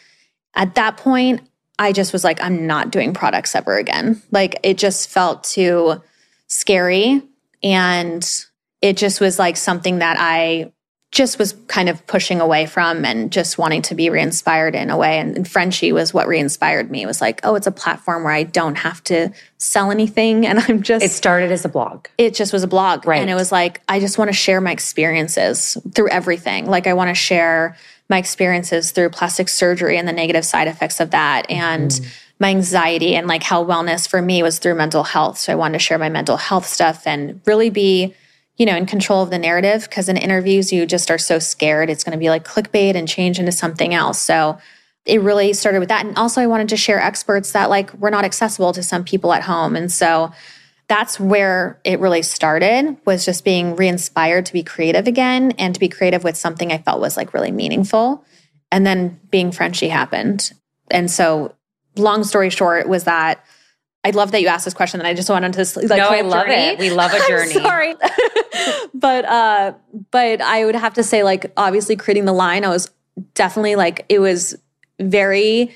[0.55, 1.41] At that point,
[1.77, 4.21] I just was like, I'm not doing products ever again.
[4.31, 6.01] Like it just felt too
[6.47, 7.21] scary.
[7.63, 8.45] And
[8.81, 10.73] it just was like something that I
[11.11, 14.97] just was kind of pushing away from and just wanting to be re-inspired in a
[14.97, 15.17] way.
[15.17, 17.01] And, and Frenshe was what re-inspired me.
[17.01, 20.45] It was like, oh, it's a platform where I don't have to sell anything.
[20.49, 22.07] And I'm just It started as a blog.
[22.17, 23.05] It just was a blog.
[23.05, 23.21] Right.
[23.21, 26.65] And it was like, I just want to share my experiences through everything.
[26.65, 27.77] Like I want to share
[28.09, 31.49] my experiences through plastic surgery and the negative side effects of that.
[31.49, 32.07] And mm.
[32.39, 35.37] my anxiety and like how wellness for me was through mental health.
[35.37, 38.15] So I wanted to share my mental health stuff and really be
[38.59, 41.89] you know, in control of the narrative because in interviews you just are so scared
[41.89, 44.19] it's going to be like clickbait and change into something else.
[44.19, 44.59] So
[45.05, 46.05] it really started with that.
[46.05, 49.33] And also I wanted to share experts that like were not accessible to some people
[49.33, 49.75] at home.
[49.75, 50.31] And so
[50.89, 55.79] that's where it really started was just being re-inspired to be creative again and to
[55.79, 58.25] be creative with something I felt was like really meaningful.
[58.71, 60.51] And then being Frenshe happened.
[60.91, 61.55] And so
[61.95, 63.43] long story short was that
[64.03, 65.75] I love that you asked this question, and I just went into this.
[65.75, 66.55] Like, no, I love journey.
[66.55, 66.79] it.
[66.79, 67.53] We love a journey.
[67.53, 67.95] sorry,
[68.93, 69.73] but uh,
[70.11, 72.89] but I would have to say, like, obviously, creating the line, I was
[73.33, 74.55] definitely like, it was
[74.99, 75.75] very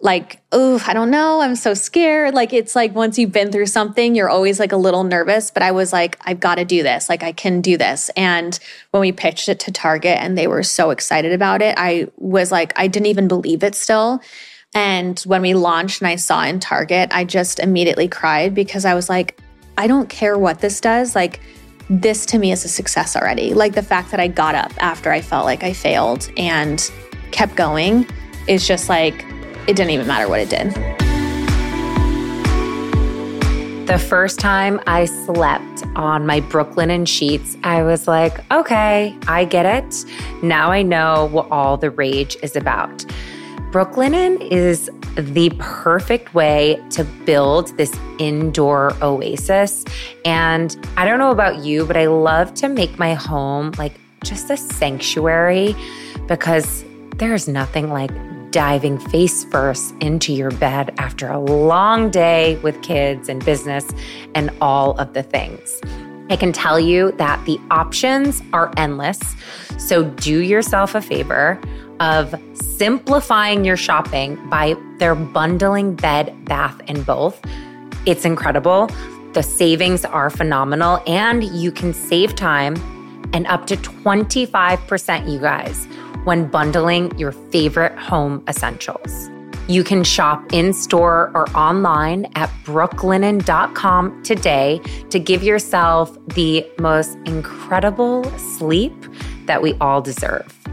[0.00, 2.32] like, oh, I don't know, I'm so scared.
[2.32, 5.50] Like, it's like once you've been through something, you're always like a little nervous.
[5.50, 7.08] But I was like, I've got to do this.
[7.08, 8.08] Like, I can do this.
[8.10, 8.58] And
[8.92, 12.52] when we pitched it to Target, and they were so excited about it, I was
[12.52, 14.20] like, I didn't even believe it still.
[14.74, 18.94] And when we launched and I saw in Target, I just immediately cried because I
[18.94, 19.40] was like,
[19.78, 21.14] I don't care what this does.
[21.14, 21.40] Like,
[21.88, 23.54] this to me is a success already.
[23.54, 26.90] Like, the fact that I got up after I felt like I failed and
[27.30, 28.06] kept going
[28.46, 29.24] is just like,
[29.66, 30.74] it didn't even matter what it did.
[33.86, 39.64] The first time I slept on my Brooklinen sheets, I was like, okay, I get
[39.64, 40.04] it.
[40.42, 43.06] Now I know what all the rage is about.
[43.70, 49.84] Brooklinen is the perfect way to build this indoor oasis.
[50.24, 54.48] And I don't know about you, but I love to make my home like just
[54.48, 55.76] a sanctuary
[56.26, 56.82] because
[57.16, 58.10] there's nothing like
[58.52, 63.86] diving face first into your bed after a long day with kids and business
[64.34, 65.78] and all of the things.
[66.30, 69.20] I can tell you that the options are endless.
[69.78, 71.60] So do yourself a favor
[72.00, 77.40] of simplifying your shopping by their bundling bed, bath, and both.
[78.06, 78.88] It's incredible.
[79.32, 82.76] The savings are phenomenal, and you can save time
[83.32, 85.86] and up to 25%, you guys,
[86.24, 89.30] when bundling your favorite home essentials.
[89.68, 94.80] You can shop in store or online at brooklinen.com today
[95.10, 98.94] to give yourself the most incredible sleep
[99.44, 100.67] that we all deserve.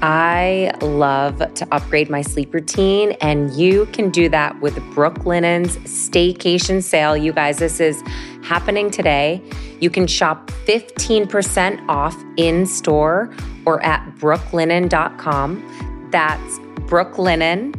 [0.00, 6.82] I love to upgrade my sleep routine, and you can do that with Brooklinen's staycation
[6.82, 7.16] sale.
[7.16, 8.02] You guys, this is
[8.42, 9.42] happening today.
[9.80, 13.34] You can shop 15% off in store
[13.66, 16.08] or at brooklinen.com.
[16.12, 16.58] That's
[16.88, 17.74] Brooklinen,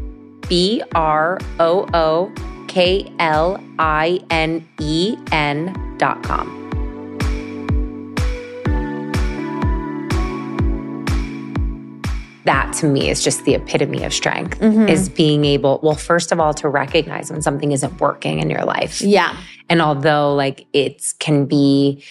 [0.47, 2.33] B R O O
[2.67, 6.58] K L I N E N.com.
[12.49, 14.87] that to me is just the epitome of strength mm-hmm.
[14.87, 18.65] is being able well first of all to recognize when something isn't working in your
[18.65, 19.37] life yeah
[19.69, 22.03] and although like it can be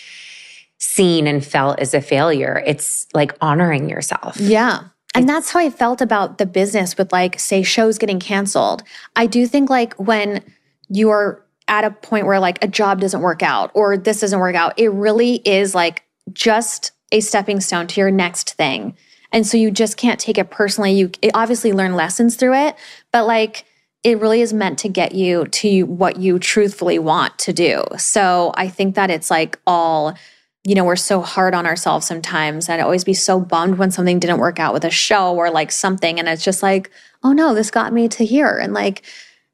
[0.78, 5.70] seen and felt as a failure it's like honoring yourself yeah and that's how I
[5.70, 8.82] felt about the business with like, say, shows getting canceled.
[9.16, 10.44] I do think like when
[10.90, 14.38] you are at a point where like a job doesn't work out or this doesn't
[14.38, 18.96] work out, it really is like just a stepping stone to your next thing.
[19.32, 20.92] And so you just can't take it personally.
[20.92, 22.76] You obviously learn lessons through it,
[23.12, 23.64] but like
[24.04, 27.82] it really is meant to get you to what you truthfully want to do.
[27.98, 30.16] So I think that it's like all,
[30.64, 32.68] you know, we're so hard on ourselves sometimes.
[32.68, 35.72] I'd always be so bummed when something didn't work out with a show or like
[35.72, 36.18] something.
[36.18, 36.90] And it's just like,
[37.22, 38.56] oh no, this got me to here.
[38.56, 39.02] And like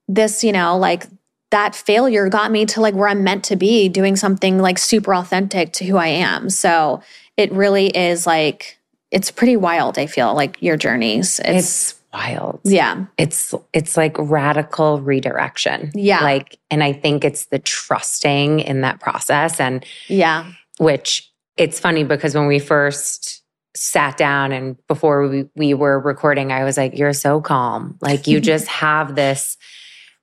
[0.09, 1.07] this, you know, like
[1.51, 5.15] that failure got me to like where I'm meant to be doing something like super
[5.15, 6.51] authentic to who I am.
[6.51, 7.03] So
[7.37, 8.79] it really is like,
[9.15, 9.97] it's pretty wild.
[9.97, 11.39] I feel like your journeys.
[11.45, 12.61] It's, it's wild.
[12.65, 13.07] Yeah.
[13.17, 15.93] It's it's like radical redirection.
[15.95, 16.21] Yeah.
[16.21, 20.51] Like and I think it's the trusting in that process and Yeah.
[20.79, 23.43] which it's funny because when we first
[23.77, 27.97] sat down and before we, we were recording, I was like, You're so calm.
[28.01, 29.57] Like you just have this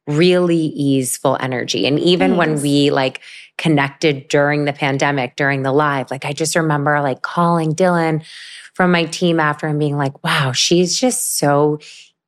[0.05, 1.87] really easeful energy.
[1.87, 3.21] And even when we like
[3.57, 8.23] connected during the pandemic, during the live, like I just remember like calling Dylan
[8.81, 11.77] from my team after and being like, wow, she's just so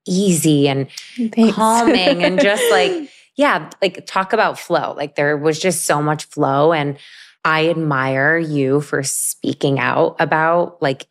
[0.06, 0.88] easy and
[1.18, 1.56] Thanks.
[1.56, 4.94] calming and just like, yeah, like talk about flow.
[4.96, 6.72] Like there was just so much flow.
[6.72, 7.00] And
[7.44, 11.08] I admire you for speaking out about like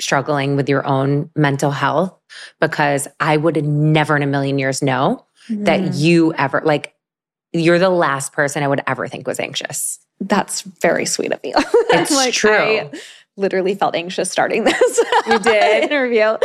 [0.00, 2.12] struggling with your own mental health
[2.60, 6.00] because I would never in a million years know that Mm.
[6.00, 6.94] you ever like
[7.52, 10.00] you're the last person I would ever think was anxious.
[10.18, 11.54] That's very sweet of you.
[11.90, 12.50] It's true.
[12.50, 12.90] I
[13.36, 15.84] literally felt anxious starting this You did?
[15.90, 16.36] interview.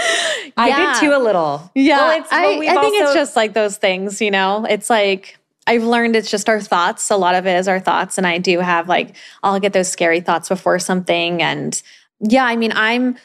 [0.58, 0.94] I Yeah.
[0.94, 1.70] did too a little.
[1.76, 4.66] Yeah, Well, it's, I, I think it's just like those things, you know.
[4.66, 7.12] It's like I've learned it's just our thoughts.
[7.12, 9.90] A lot of it is our thoughts, and I do have like I'll get those
[9.92, 11.82] scary thoughts before something, and
[12.20, 13.18] yeah, I mean I'm.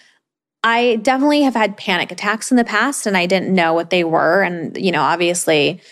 [0.66, 4.03] I definitely have had panic attacks in the past and I didn't know what they
[4.03, 4.42] were.
[4.42, 5.83] And, you know, obviously,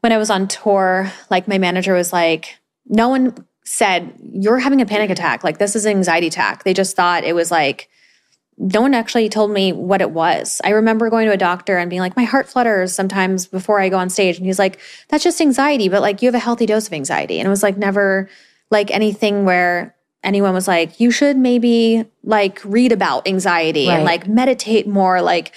[0.00, 3.34] when I was on tour, like my manager was like, no one
[3.66, 5.12] said, You're having a panic mm-hmm.
[5.12, 5.44] attack.
[5.44, 6.64] Like, this is an anxiety attack.
[6.64, 7.90] They just thought it was like,
[8.58, 10.62] no one actually told me what it was.
[10.64, 13.90] I remember going to a doctor and being like, my heart flutters sometimes before I
[13.90, 14.38] go on stage.
[14.38, 17.38] And he's like, that's just anxiety, but like you have a healthy dose of anxiety.
[17.38, 18.30] And it was like never
[18.70, 24.26] like anything where anyone was like, you should maybe like read about anxiety and like
[24.26, 25.20] meditate more.
[25.20, 25.52] Like,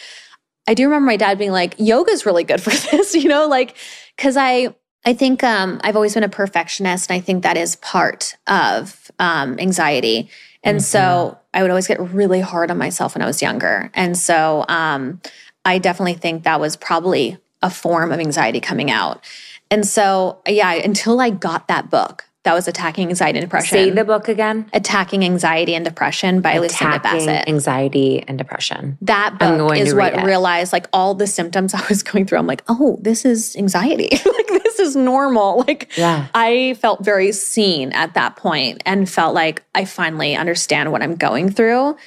[0.67, 3.77] I do remember my dad being like, yoga's really good for this, you know, like,
[4.17, 7.77] cause I, I think um, I've always been a perfectionist, and I think that is
[7.77, 10.29] part of um, anxiety.
[10.63, 13.89] And so I would always get really hard on myself when I was younger.
[13.93, 15.21] And so um,
[15.63, 19.23] I definitely think that was probably a form of anxiety coming out.
[19.71, 23.77] And so, yeah, until I got that book that was Attacking Anxiety and Depression.
[23.77, 24.69] Say the book again.
[24.71, 27.49] Attacking Anxiety and Depression by Lucinda Attacking Bassett.
[27.49, 28.97] anxiety and depression.
[29.01, 30.23] that book is what it.
[30.23, 32.39] realized like all the symptoms I was going through.
[32.39, 34.09] I'm like, oh, this is anxiety.
[34.11, 35.65] like this is normal.
[35.67, 36.27] Like Yeah.
[36.33, 41.15] I felt very seen at that point and felt like I finally understand what I'm
[41.15, 41.97] going through.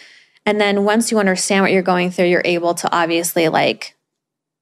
[0.46, 3.94] And then once you understand what you're going through, you're able to obviously like,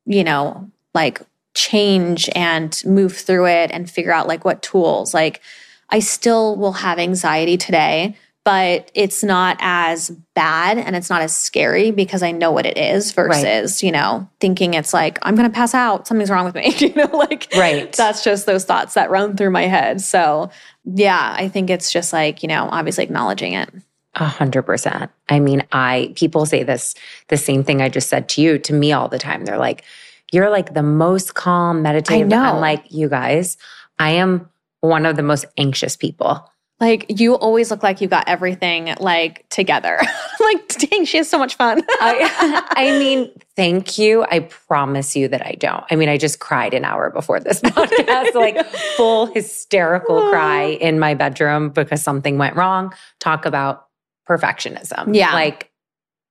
[0.05, 1.23] you know, like
[1.55, 5.13] change and move through it and figure out like what tools.
[5.15, 5.41] Like
[5.89, 11.37] I still will have anxiety today, but it's not as bad and it's not as
[11.37, 15.49] scary because I know what it is versus, you know, thinking it's like, I'm going
[15.49, 16.07] to pass out.
[16.07, 16.73] Something's wrong with me.
[16.79, 17.93] you know, like, Right.
[17.93, 20.01] that's just those thoughts that run through my head.
[20.01, 20.51] So,
[20.85, 23.69] yeah, I think it's just like, you know, obviously acknowledging it.
[24.15, 25.09] A hundred percent.
[25.29, 26.97] I mean, I people say this
[27.29, 29.45] the same thing I just said to you to me all the time.
[29.45, 29.85] They're like,
[30.33, 32.43] "You're like the most calm, meditative." know.
[32.43, 33.57] I'm like, you guys,
[33.99, 34.49] I am
[34.81, 36.51] one of the most anxious people.
[36.81, 40.01] Like, you always look like you got everything like together.
[40.41, 41.83] like, dang, she has so much fun.
[42.01, 44.25] I, I mean, thank you.
[44.31, 45.85] I promise you that I don't.
[45.91, 48.67] I mean, I just cried an hour before this podcast, like
[48.97, 52.95] full hysterical cry in my bedroom because something went wrong.
[53.19, 53.87] Talk about
[54.27, 55.15] perfectionism.
[55.15, 55.35] Yeah.
[55.35, 55.71] Like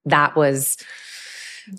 [0.06, 0.78] that was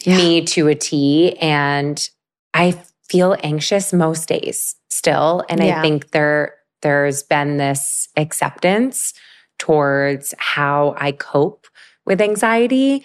[0.07, 1.37] me to a T.
[1.39, 2.09] And
[2.55, 2.73] I
[3.09, 5.45] feel anxious most days still.
[5.49, 5.79] And Yeah.
[5.79, 9.13] I think there there's been this acceptance
[9.59, 11.67] towards how I cope
[12.07, 13.05] with anxiety.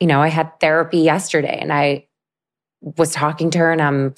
[0.00, 2.06] You know, I had therapy yesterday and I
[2.82, 4.14] was talking to her and I'm,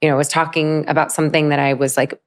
[0.00, 2.20] you know, was talking about something that I was like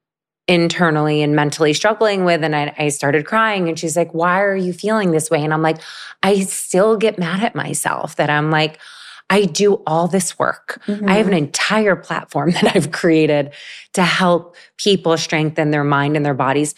[0.48, 2.44] internally and mentally struggling with.
[2.44, 5.44] And I, I started crying and she's like, Why are you feeling this way?
[5.44, 5.80] And I'm like,
[6.22, 8.80] I still get mad at myself that I'm like,
[9.30, 10.82] I do all this work.
[10.88, 11.34] I have an mm-hmm.
[11.34, 13.52] entire platform that I've created
[13.94, 16.76] to help people strengthen their mind and their bodies.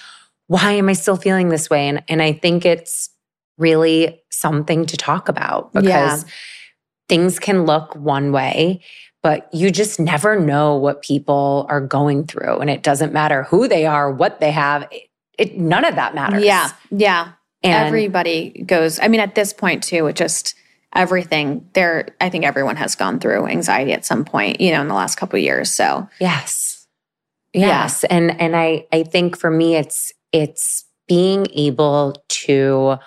[0.47, 1.87] Why am I still feeling this way?
[1.87, 3.09] And, and I think it's
[3.57, 6.29] really something to talk about because Yeah.
[7.09, 8.81] things can look one way,
[9.23, 12.59] but you just never know what people are going through.
[12.59, 14.87] And it doesn't matter who they are, what they have.
[14.91, 16.43] It, it none of that matters.
[16.43, 16.69] Yeah.
[16.91, 17.31] Yeah.
[17.63, 20.53] And Everybody goes, I mean, at this point, too, it just
[20.95, 24.87] everything there, I think everyone has gone through anxiety at some point, you know, in
[24.87, 25.71] the last couple of years.
[25.71, 26.85] So, Yes.
[27.53, 28.03] Yes.
[28.03, 32.97] And and I I think for me it's it's being able to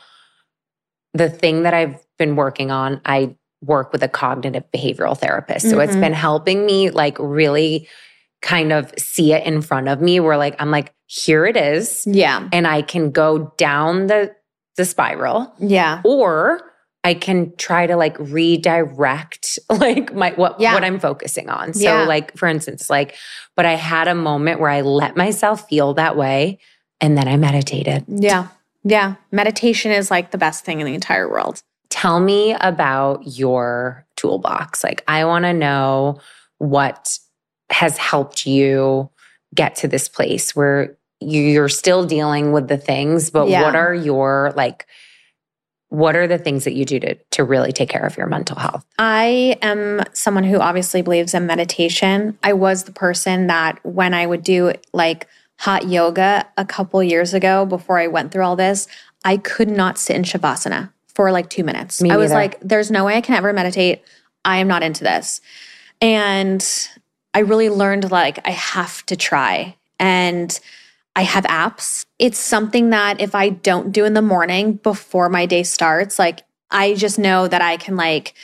[1.14, 5.68] the thing that I've been working on, I work with a cognitive behavioral therapist.
[5.68, 6.01] So it's Mhm.
[6.01, 7.89] been helping me like really
[8.43, 12.05] kind of see it in front of me where like I'm like here it is
[12.07, 12.49] yeah.
[12.53, 14.35] and I can go down the
[14.76, 16.01] the spiral Yeah.
[16.05, 16.62] or
[17.03, 20.74] I can try to like redirect like my what Yeah.
[20.74, 21.72] what I'm focusing on.
[21.74, 22.05] So Yeah.
[22.05, 23.16] like for instance, like
[23.57, 26.59] but I had a moment where I let myself feel that way
[27.01, 28.05] and then I meditated.
[28.09, 28.48] Yeah.
[28.84, 29.14] Yeah.
[29.32, 31.62] Meditation is like the best thing in the entire world.
[31.88, 34.84] Tell me about your toolbox.
[34.84, 36.20] Like I want to know
[36.59, 37.18] what
[37.70, 39.11] has helped you
[39.55, 43.62] get to this place where you- you're still dealing with the things, but Yeah.
[43.62, 44.86] what are your like
[45.91, 48.57] what are the things that you do to to really take care of your mental
[48.57, 48.84] health?
[48.99, 52.38] I am someone who obviously believes in meditation.
[52.43, 55.26] I was the person that when I would do like
[55.59, 58.88] hot yoga a couple years ago before I went through all this,
[59.24, 62.03] I could not sit in Shavasana for like two minutes.
[62.03, 64.03] I was like, there's no way I can ever meditate.
[64.45, 65.41] I am not into this.
[66.01, 66.66] And
[67.34, 69.76] I really learned like I have to try.
[69.99, 70.59] And
[71.17, 72.05] I have apps.
[72.19, 76.43] It's something that if I don't do in the morning before my day starts, like
[76.71, 78.35] I just know that I can like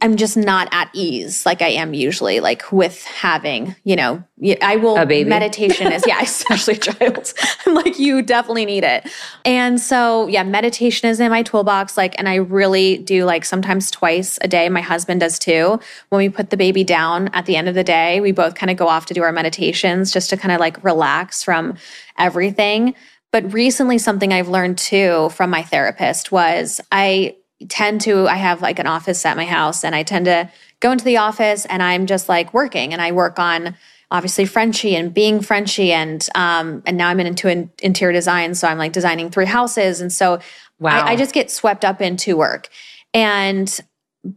[0.00, 4.22] I'm just not at ease like I am usually like with having, you know,
[4.60, 5.26] I will A baby.
[5.28, 7.32] meditation is yeah, especially a child.
[7.64, 9.08] I'm like you definitely need it.
[9.46, 13.90] And so, yeah, meditation is in my toolbox like and I really do like sometimes
[13.90, 14.68] twice a day.
[14.68, 15.80] My husband does too.
[16.10, 18.70] When we put the baby down at the end of the day, we both kind
[18.70, 21.76] of go off to do our meditations just to kind of like relax from
[22.18, 22.94] everything.
[23.32, 27.36] But recently, something I've learned too from my therapist was I
[27.68, 30.50] tend to, I have like an office at my house, and I tend to
[30.80, 33.74] go into the office and I'm just like working and I work on
[34.10, 35.88] obviously Frenshe and being Frenshe.
[35.88, 38.54] And, um, and now I'm into in, interior design.
[38.54, 40.00] So I'm like designing three houses.
[40.00, 40.40] And so
[40.78, 41.04] Wow.
[41.04, 42.68] I, I just get swept up into work.
[43.12, 43.80] And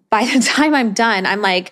[0.09, 1.71] by the time I'm done, I'm like,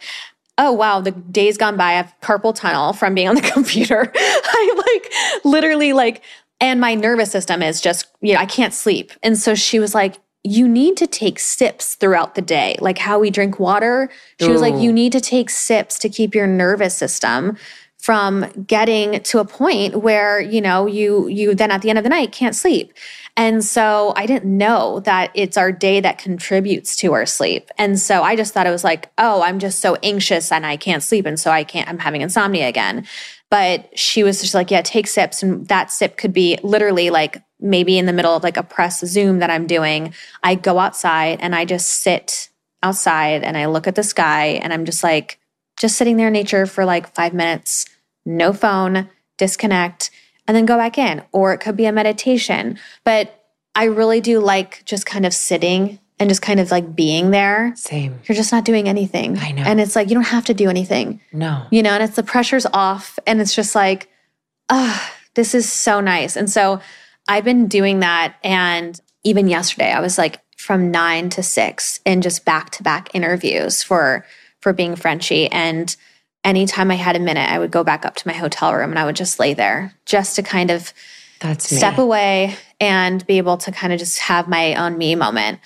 [0.57, 1.91] oh wow, the day's gone by.
[1.91, 4.11] I have carpal tunnel from being on the computer.
[4.15, 5.01] I
[5.33, 6.23] like literally like,
[6.61, 9.11] and my nervous system is just, you know, I can't sleep.
[9.21, 10.15] And so she was like,
[10.45, 14.09] you need to take sips throughout the day, like how we drink water.
[14.39, 17.57] She was like, you need to take sips to keep your nervous system
[17.97, 22.03] from getting to a point where you know you you then at the end of
[22.03, 22.93] the night can't sleep.
[23.35, 27.71] And so i didn't know that it's our day that contributes to our sleep.
[27.79, 30.77] And so i just thought it was like oh i'm just so anxious and i
[30.77, 33.07] can't sleep and so i can't i'm having insomnia again
[33.49, 37.41] but she was just like yeah take sips and that sip could be literally like
[37.59, 41.39] maybe in the middle of like a press zoom that i'm doing i go outside
[41.41, 42.49] and i just sit
[42.83, 45.39] outside and i look at the sky and i'm just like
[45.77, 47.85] just sitting there in nature for like five minutes,
[48.25, 50.11] no phone, disconnect,
[50.47, 51.23] and then go back in.
[51.31, 52.79] Or it could be a meditation.
[53.03, 53.43] But
[53.75, 57.73] I really do like just kind of sitting and just kind of like being there.
[57.75, 58.19] Same.
[58.25, 59.37] You're just not doing anything.
[59.37, 59.63] I know.
[59.63, 61.65] And it's like, you don't have to do anything, No.
[61.71, 63.19] you know, and it's the pressure's off.
[63.27, 64.09] And it's just like,
[64.69, 66.35] ah, this is so nice.
[66.37, 66.79] And so
[67.27, 68.35] I've been doing that.
[68.43, 73.13] And even yesterday, I was like from nine to six in just back to back
[73.13, 74.25] interviews for
[74.61, 75.49] for being Frenshe.
[75.51, 75.95] And
[76.43, 78.97] anytime I had a minute, I would go back up to my hotel room and
[78.99, 80.93] I would just lay there just to kind of
[81.39, 81.77] That's me.
[81.77, 85.59] step away and be able to kind of just have my own me moment.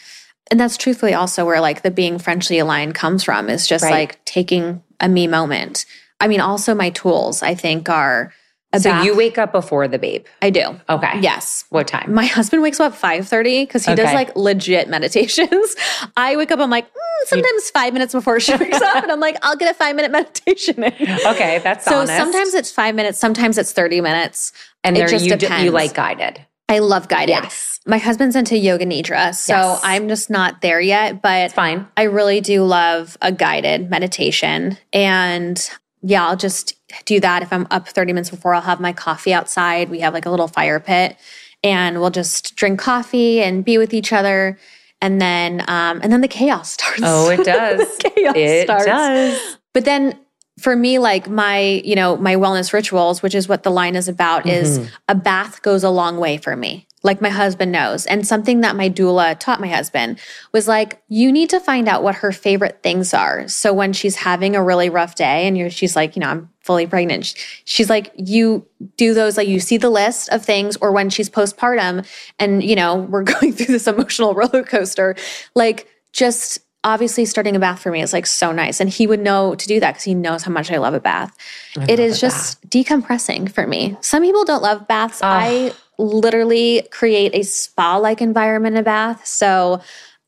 [0.51, 3.91] And that's truthfully also where like the being Frenchly aligned comes from is just Right.
[3.91, 5.85] like taking a me moment.
[6.19, 8.33] I mean, also my tools I think are
[8.75, 10.25] So bath- you wake up before the babe.
[10.41, 10.79] I do.
[10.89, 11.19] Okay.
[11.21, 11.65] Yes.
[11.69, 12.13] What time?
[12.13, 15.75] My husband wakes up at 5:30 because he does like legit meditations.
[16.17, 19.19] I wake up, I'm like, mm, sometimes five minutes before she wakes up, and I'm
[19.19, 20.93] like, I'll get a five minute meditation in.
[21.27, 22.15] Okay, that's So honest.
[22.17, 24.51] sometimes it's five minutes, sometimes it's 30 minutes.
[24.83, 26.45] and it just you d- you like guided.
[26.67, 27.29] I love guided.
[27.43, 27.78] Yes.
[27.89, 29.81] My husband's into yoga nidra, so Yes.
[29.83, 31.87] I'm just not there yet, but It's fine.
[31.97, 34.77] I really do love a guided meditation.
[34.93, 35.69] And
[36.01, 36.73] yeah, I'll just
[37.05, 37.41] do that.
[37.43, 39.89] If I'm up 30 minutes before, I'll have my coffee outside.
[39.89, 41.17] We have like a little fire pit
[41.63, 44.57] and we'll just drink coffee and be with each other.
[45.01, 47.01] And then, um, and then the chaos starts.
[47.03, 47.97] Oh, it does.
[47.97, 48.85] Chaos it starts.
[48.85, 49.57] does.
[49.73, 50.17] But then
[50.59, 54.07] for me, like my, you know, my wellness rituals, which is what the line is
[54.07, 54.87] about, is Mm-hmm.
[55.07, 56.85] a bath goes a long way for me.
[57.01, 58.05] Like my husband knows.
[58.05, 60.19] And something that my doula taught my husband
[60.51, 63.47] was like, you need to find out what her favorite things are.
[63.47, 66.49] So when she's having a really rough day and you're, she's like, you know, I'm
[66.61, 67.33] fully pregnant.
[67.65, 68.65] She's like, you
[68.97, 72.05] do those, like you see the list of things, or when she's postpartum
[72.37, 75.15] and, you know, we're going through this emotional roller coaster,
[75.55, 78.79] like just obviously starting a bath for me is like so nice.
[78.79, 80.99] And he would know to do that because he knows how much I love a
[80.99, 81.35] bath.
[81.75, 83.97] it love is just decompressing for me.
[84.01, 85.19] Some people don't love baths.
[85.21, 89.25] I literally create a spa like environment in a bath.
[89.27, 89.81] So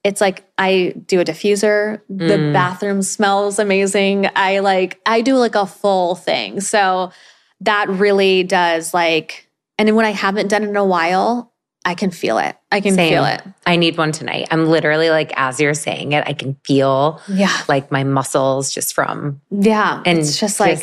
[0.04, 2.02] it's like I do a diffuser.
[2.10, 2.54] The Mm.
[2.54, 4.28] bathroom smells amazing.
[4.36, 6.60] I like, I do like a full thing.
[6.60, 7.12] So
[7.62, 9.48] that really does like,
[9.78, 11.52] and then when I haven't done it in a while,
[11.86, 12.56] I can feel it.
[12.72, 13.10] I can Same.
[13.14, 13.42] feel it.
[13.66, 14.48] I need one tonight.
[14.52, 17.56] I'm literally like, as you're saying it, I can feel Yeah.
[17.68, 20.02] like my muscles just from, Yeah.
[20.06, 20.80] and it's just like,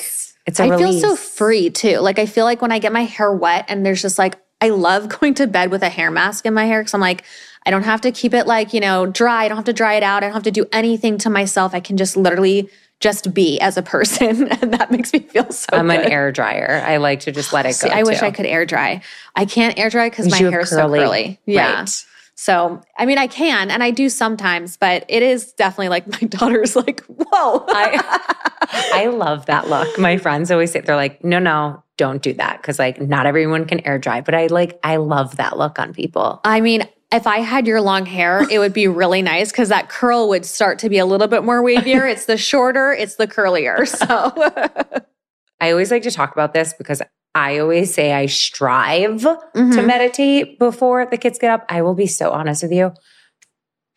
[0.47, 1.99] it's a I feel so free too.
[1.99, 4.71] Like I feel like when I get my hair wet and there's just like I
[4.71, 7.25] love going to bed with a hair mask in my hair because I'm like
[7.67, 9.45] I don't have to keep it like you know dry.
[9.45, 10.23] I don't have to dry it out.
[10.23, 11.75] I don't have to do anything to myself.
[11.75, 15.69] I can just literally just be as a person, and that makes me feel so.
[15.73, 16.07] I'm good.
[16.07, 16.83] an air dryer.
[16.87, 17.95] I like to just let it See, go.
[17.95, 18.23] I wish.
[18.23, 19.03] I could air dry.
[19.37, 21.01] I can't air dry because my hair is so curly.
[21.01, 21.41] curly.
[21.47, 21.81] Yeah.
[21.81, 22.05] Right.
[22.41, 26.29] So, I mean, I can and I do sometimes, but it is definitely like my
[26.29, 27.65] daughter's like, whoa.
[27.67, 28.31] I,
[28.95, 29.99] I love that look.
[29.99, 32.63] My friends always say, they're like, no, no, don't do that.
[32.63, 35.93] Cause like not everyone can air dry, but I like, I love that look on
[35.93, 36.41] people.
[36.45, 39.89] I mean, if I had your long hair, it would be really nice because that
[39.89, 42.09] curl would start to be a little bit more wavier.
[42.09, 43.85] it's the shorter, it's the curlier.
[43.89, 45.05] So,
[45.61, 47.03] I always like to talk about this because
[47.39, 49.87] I always say I strive to Mhm.
[49.87, 51.65] meditate before the kids get up.
[51.69, 52.93] I will be so honest with you.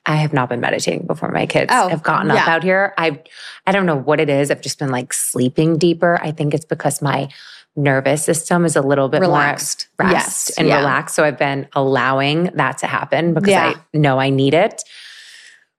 [0.05, 2.53] I have not been meditating before my kids Oh, have gotten up yeah.
[2.53, 2.93] out here.
[2.97, 3.19] I
[3.67, 4.49] I don't know what it is.
[4.51, 6.19] I've just been like sleeping deeper.
[6.21, 7.29] I think it's because my
[7.75, 9.87] nervous system is a little bit Relaxed.
[9.99, 10.77] more at Yes, rest and yeah.
[10.79, 11.15] relaxed.
[11.15, 13.73] So I've been allowing that to happen because Yeah.
[13.93, 14.83] I know I need it.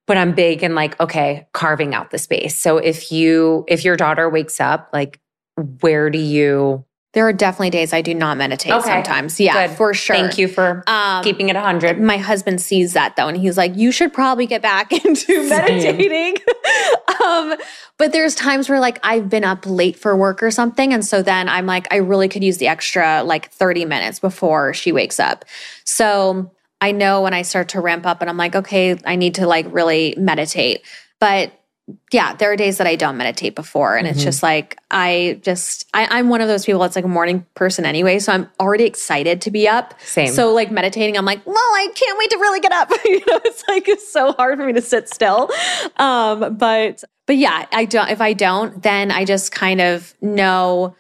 [0.07, 2.57] But I'm big in like, okay, carving out the space.
[2.57, 5.19] So if you if your daughter wakes up, like
[5.81, 8.89] where do you there are definitely days I do not meditate Okay.
[8.89, 9.39] sometimes.
[9.39, 9.77] Yeah, Good.
[9.77, 10.17] for sure.
[10.17, 12.01] Thank you for Um, keeping it 100.
[12.01, 16.37] my husband sees that though and he's like you should probably get back into meditating
[17.25, 17.55] um
[17.99, 21.23] but there's times where like i've been up late for work or something and so
[21.23, 25.21] then i'm like i really could use the extra like 30 minutes before she wakes
[25.21, 25.45] up
[25.85, 26.51] so
[26.81, 29.47] i know when i start to ramp up and i'm like okay i need to
[29.47, 30.83] like really meditate
[31.21, 31.53] but
[32.13, 33.97] yeah, there are days that I don't meditate before.
[33.97, 34.25] And it's Mhm.
[34.25, 37.85] just like, I just, I, I'm one of those people that's like a morning person
[37.85, 38.19] anyway.
[38.21, 39.95] So I'm already excited to be up.
[40.01, 40.29] Same.
[40.33, 42.91] So like meditating, I'm like, well, I can't wait to really get up.
[43.05, 45.51] you know, it's like, it's so hard for me to sit still.
[45.97, 50.95] Um, but, but yeah, I don't, if I don't, then I just kind of know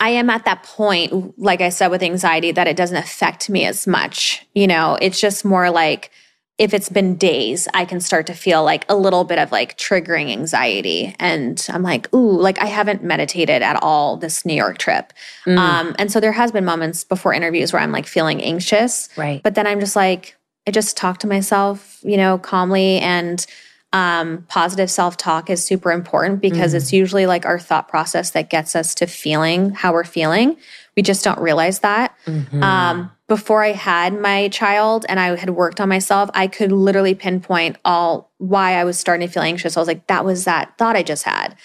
[0.00, 3.64] I am at that point, like I said, with anxiety, that it doesn't affect me
[3.64, 4.44] as much.
[4.54, 6.10] You know, it's just more like,
[6.56, 9.76] if it's been days, I can start to feel like a little bit of like
[9.76, 11.16] triggering anxiety.
[11.18, 15.12] And I'm like, ooh, like I haven't meditated at all this New York trip.
[15.46, 15.58] Mm.
[15.58, 19.08] Um, and so there has been moments before interviews where I'm like feeling anxious.
[19.16, 19.42] right.
[19.42, 20.36] But then I'm just like,
[20.66, 23.44] I just talk to myself, you know, calmly and
[23.92, 26.76] um, positive self talk is super important because Mm.
[26.76, 30.56] it's usually like our thought process that gets us to feeling how we're feeling.
[30.96, 32.14] We just don't realize that.
[32.26, 32.62] Mhm.
[32.62, 37.14] Um, before I had my child and I had worked on myself, I could literally
[37.14, 39.76] pinpoint all why I was starting to feel anxious.
[39.76, 41.56] I was like, that was that thought I just had.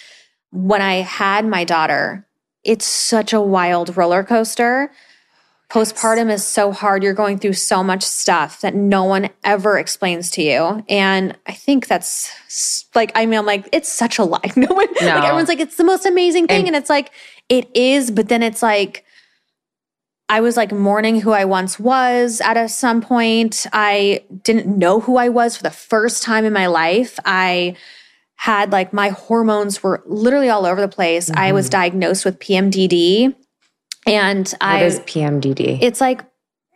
[0.52, 2.26] When I had my daughter,
[2.64, 4.90] it's such a wild roller coaster.
[5.70, 7.04] Postpartum is so hard.
[7.04, 10.84] You're going through so much stuff that no one ever explains to you.
[10.88, 12.34] And I think that's
[12.94, 14.40] like, I mean, I'm like, it's such a lie.
[14.56, 15.06] No one, No.
[15.06, 16.60] like, everyone's like, it's the most amazing thing.
[16.60, 17.12] And- and it's like,
[17.48, 19.04] it is, but then it's like,
[20.30, 23.66] I was like mourning who I once was at a, some point.
[23.72, 27.18] I didn't know who I was for the first time in my life.
[27.24, 27.76] I
[28.36, 31.30] had like my hormones were literally all over the place.
[31.34, 33.34] I was diagnosed with PMDD
[34.06, 35.78] and What I is PMDD?
[35.82, 36.22] it's like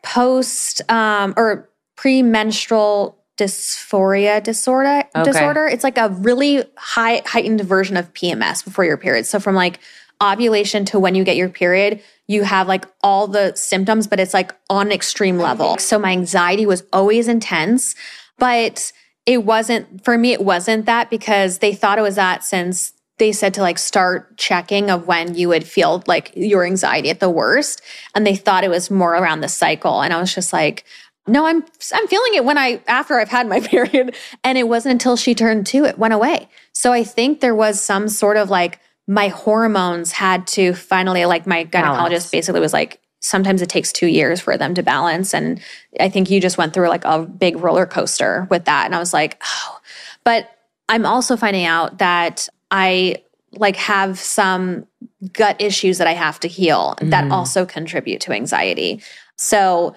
[0.03, 5.25] post um or premenstrual dysphoria disorder Okay.
[5.25, 5.67] disorder.
[5.67, 9.27] It's like a really high heightened version of PMS before your period.
[9.27, 9.79] So from like
[10.23, 14.35] ovulation to when you get your period, you have like all the symptoms, but it's
[14.35, 15.79] like on an extreme level.
[15.79, 17.95] So my anxiety was always intense,
[18.39, 18.93] but
[19.27, 23.33] it wasn't for me it wasn't that because they thought it was that since they
[23.33, 27.31] said to like start checking of when you would feel like your anxiety at the
[27.31, 27.81] worst
[28.15, 30.85] and they thought it was more around the cycle and i was just like
[31.27, 34.93] no i'm i'm feeling it when i after i've had my period and it wasn't
[34.93, 38.51] until she turned 2 it went away so i think there was some sort of
[38.51, 41.73] like my hormones had to finally like my gynecologist
[42.09, 42.31] Balance.
[42.31, 45.61] basically was like sometimes it takes 2 years for them to balance and
[46.01, 48.99] i think you just went through like a big roller coaster with that and i
[48.99, 49.79] was like oh
[50.25, 50.49] but
[50.89, 53.17] i'm also finding out that I
[53.53, 54.85] like have some
[55.33, 57.31] gut issues that I have to heal that Mhm.
[57.33, 59.01] also contribute to anxiety.
[59.39, 59.95] So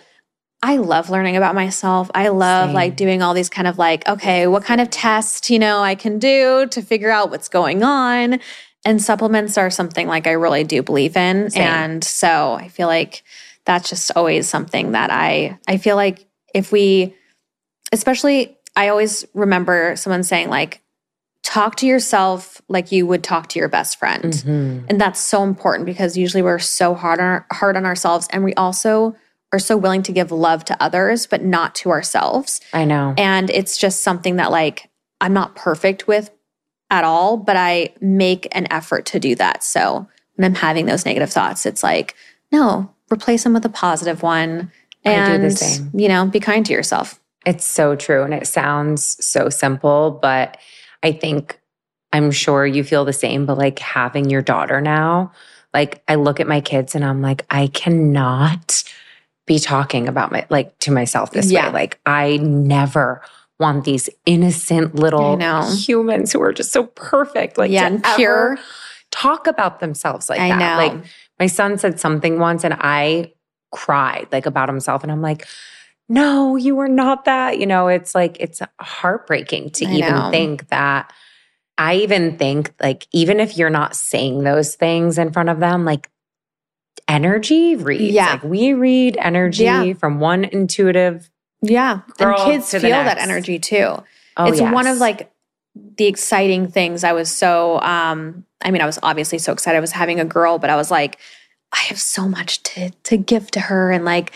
[0.62, 2.12] I love learning about myself.
[2.14, 2.76] I love Same.
[2.76, 5.96] like doing all these kind of like, okay, what kind of test, you know, I
[5.96, 8.40] can do to figure out what's going on.
[8.88, 11.50] And supplements are something like I really do believe in.
[11.50, 11.62] Same.
[11.62, 13.22] And so I feel like
[13.66, 16.26] that's just always something that I I feel like
[16.56, 17.14] if we
[17.92, 20.82] especially I always remember someone saying like
[21.44, 24.34] talk to yourself like you would talk to your best friend.
[24.34, 24.86] Mhm.
[24.90, 28.54] And that's so important because usually we're so hard on, hard on ourselves and we
[28.54, 29.18] also
[29.52, 32.62] are so willing to give love to others, but not to ourselves.
[32.74, 33.14] I know.
[33.18, 34.90] And it's just something that, like,
[35.22, 36.30] I'm not perfect with
[36.90, 39.64] at all, but I make an effort to do that.
[39.64, 42.16] So when I'm having those negative thoughts, it's like,
[42.52, 44.72] no, replace them with a positive one.
[45.04, 45.92] And, I do the same.
[45.94, 47.20] you know, be kind to yourself.
[47.46, 48.24] It's so true.
[48.24, 50.58] And it sounds so simple, but
[51.04, 51.60] I think
[52.14, 53.46] I'm sure you feel the same.
[53.46, 55.32] But like having your daughter now,
[55.74, 58.84] like I look at my kids and I'm like, I cannot
[59.46, 61.68] be talking about my like to myself this Yeah.
[61.68, 61.74] way.
[61.74, 63.22] Like I never
[63.60, 65.38] want these innocent little
[65.76, 67.58] humans who are just so perfect.
[67.58, 68.58] Like yeah, to and ever pure.
[69.12, 70.58] talk about themselves like I that.
[70.60, 70.78] know.
[70.98, 71.06] Like
[71.40, 73.34] my son said something once and I
[73.72, 75.48] cried like about himself and I'm like,
[76.10, 77.60] no, you are not that.
[77.60, 80.32] You know, it's like it's heartbreaking to I even know.
[80.32, 81.12] think that
[81.80, 85.84] I even think like even if you're not saying those things in front of them,
[85.84, 86.10] like
[87.08, 88.14] energy reads.
[88.14, 88.32] Yeah.
[88.32, 89.94] Like we read energy Yeah.
[89.94, 91.30] from one intuitive.
[91.62, 92.02] Yeah.
[92.18, 94.04] Girl and kids feel the that energy too.
[94.36, 95.32] Oh, it's one of like
[95.98, 97.04] the exciting things.
[97.04, 100.26] I was so um I mean, I was obviously so excited I was having a
[100.26, 101.20] girl, but I was like,
[101.72, 103.92] I have so much to to give to her.
[103.92, 104.32] And like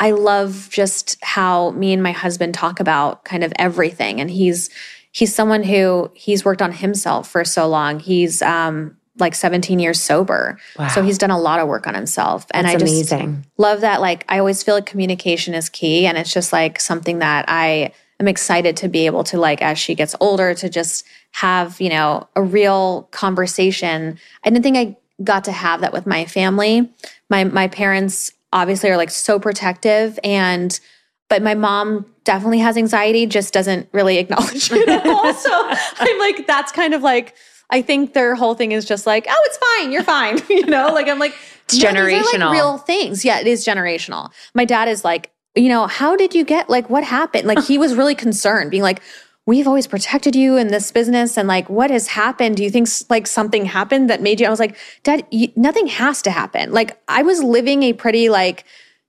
[0.00, 4.20] I love just how me and my husband talk about kind of everything.
[4.20, 4.70] And he's
[5.12, 8.00] he's someone who he's worked on himself for so long.
[8.00, 10.58] He's um like 17 years sober.
[10.78, 10.88] wow.
[10.88, 12.46] So he's done a lot of work on himself.
[12.52, 13.46] And That's I just amazing.
[13.58, 17.18] love that like i always feel like communication is key and it's just like something
[17.18, 21.04] that i am excited to be able to like as she gets older to just
[21.32, 26.06] have you know a real conversation i didn't think i got to have that with
[26.06, 26.90] my family
[27.28, 30.80] my my parents obviously are like so protective and
[31.28, 35.50] but my mom definitely has anxiety just doesn't really acknowledge it at all so
[35.98, 37.34] i'm like that's kind of like
[37.72, 40.38] I think their whole thing is just like, oh, it's fine, you're fine.
[40.50, 42.52] you know, like I'm like, It's are, like, generational.
[42.52, 43.24] real things.
[43.24, 44.30] Yeah, it is generational.
[44.54, 47.48] My dad is like, you know, how did you get like what happened?
[47.48, 49.00] Like he was really concerned, being like,
[49.46, 52.58] we've always protected you in this business, and like, what has happened?
[52.58, 54.46] Do you think like something happened that made you?
[54.46, 56.72] I was like, Dad, you, nothing has to happen.
[56.72, 58.64] Like I was living a pretty like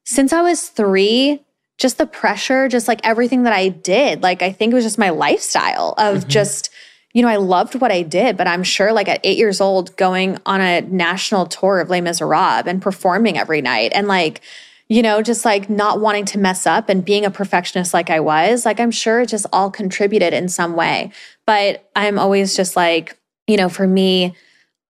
[0.05, 1.43] since I was three.
[1.79, 4.21] Just the pressure, just like everything that I did.
[4.21, 6.29] Like I think it was just my lifestyle of mm-hmm.
[6.29, 6.69] just
[7.13, 9.95] you know, I loved what I did, but I'm sure like at eight years old,
[9.97, 14.41] going on a national tour of Les Miserables and performing every night and like,
[14.89, 18.19] you know, just like not wanting to mess up and being a perfectionist like I
[18.19, 21.11] was, like I'm sure it just all contributed in some way.
[21.45, 24.35] But I'm always just like, you know, for me,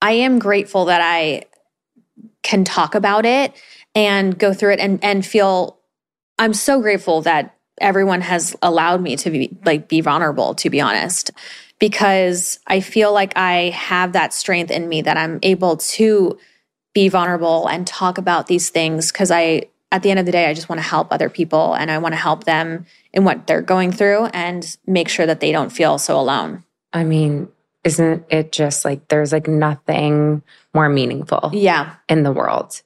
[0.02, 1.44] I am grateful that I
[2.42, 3.54] can talk about it
[3.96, 5.78] and go through it and and feel
[6.40, 10.82] I'm so grateful that everyone has allowed me to be like be vulnerable to be
[10.82, 11.32] honest
[11.84, 16.40] because I feel like I have that strength in me that I'm able to
[16.94, 20.46] be vulnerable and talk about these things because I at the end of the day
[20.46, 23.48] I just want to help other people and I want to help them in what
[23.48, 26.64] they're going through and make sure that they don't feel so alone.
[26.94, 27.50] I mean,
[27.84, 30.42] isn't it just like there's like nothing
[30.74, 31.96] more meaningful Yeah.
[32.08, 32.82] in the world?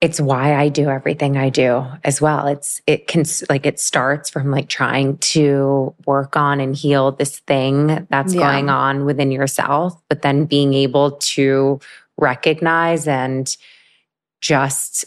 [0.00, 2.46] It's why I do everything I do as well.
[2.46, 7.40] It's, it can, like, it starts from like trying to work on and heal this
[7.40, 8.40] thing that's Yeah.
[8.40, 11.80] going on within yourself, but then being able to
[12.16, 13.54] recognize and
[14.40, 15.04] just,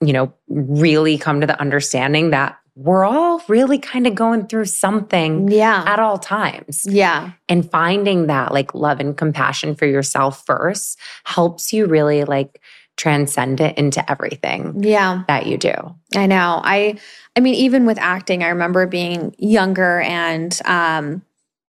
[0.00, 4.66] you know, really come to the understanding that we're all really kind of going through
[4.66, 5.82] something Yeah.
[5.84, 7.32] at all times Yeah.
[7.48, 12.60] and finding that like love and compassion for yourself first helps you really like
[12.98, 15.22] transcend it into everything Yeah.
[15.28, 15.72] that you do.
[16.14, 16.60] I know.
[16.62, 16.98] I
[17.36, 21.22] I mean even with acting, I remember being younger and um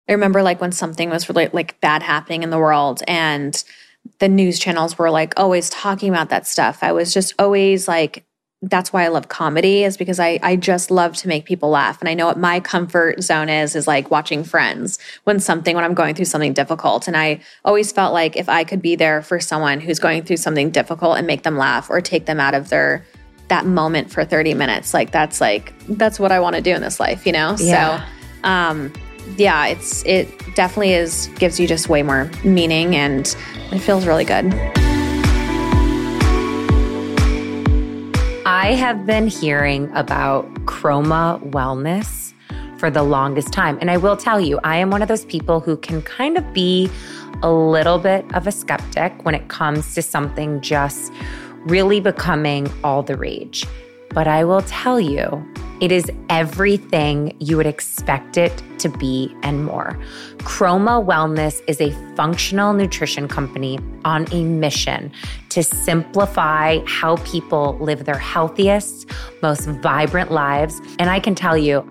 [0.09, 3.63] I remember like when something was really like bad happening in the world and
[4.19, 6.79] the news channels were like always talking about that stuff.
[6.81, 8.25] I was just always like
[8.63, 11.99] that's why I love comedy is because I I just love to make people laugh.
[11.99, 15.83] And I know what my comfort zone is is like watching friends when something when
[15.83, 17.07] I'm going through something difficult.
[17.07, 20.37] And I always felt like if I could be there for someone who's going through
[20.37, 23.03] something difficult and make them laugh or take them out of their
[23.47, 26.81] that moment for 30 minutes, like that's like that's what I want to do in
[26.81, 27.55] this life, you know?
[27.59, 28.05] Yeah.
[28.43, 28.93] So um
[29.37, 33.35] yeah, it's it definitely is gives you just way more meaning and
[33.71, 34.53] it feels really good.
[38.61, 42.31] I have been hearing about Kroma Wellness
[42.77, 43.79] for the longest time.
[43.81, 46.53] And I will tell you, I am one of those people who can kind of
[46.53, 46.87] be
[47.41, 51.11] a little bit of a skeptic when it comes to something just
[51.65, 53.65] really becoming all the rage.
[54.13, 55.45] But I will tell you,
[55.81, 59.97] it is everything you would expect it to be and more.
[60.39, 65.11] Kroma Wellness is a functional nutrition company on a mission
[65.49, 69.09] to simplify how people live their healthiest,
[69.41, 70.79] most vibrant lives.
[70.99, 71.83] And I can tell you,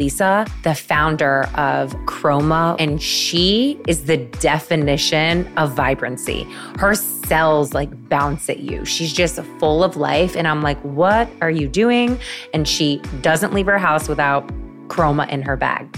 [0.00, 6.44] Lisa, the founder of Kroma, and she is the definition of vibrancy.
[6.78, 8.86] Her cells like bounce at you.
[8.86, 10.36] She's just full of life.
[10.36, 12.18] And I'm like, what are you doing?
[12.54, 14.48] And she doesn't leave her house without
[14.88, 15.94] Kroma in her bag.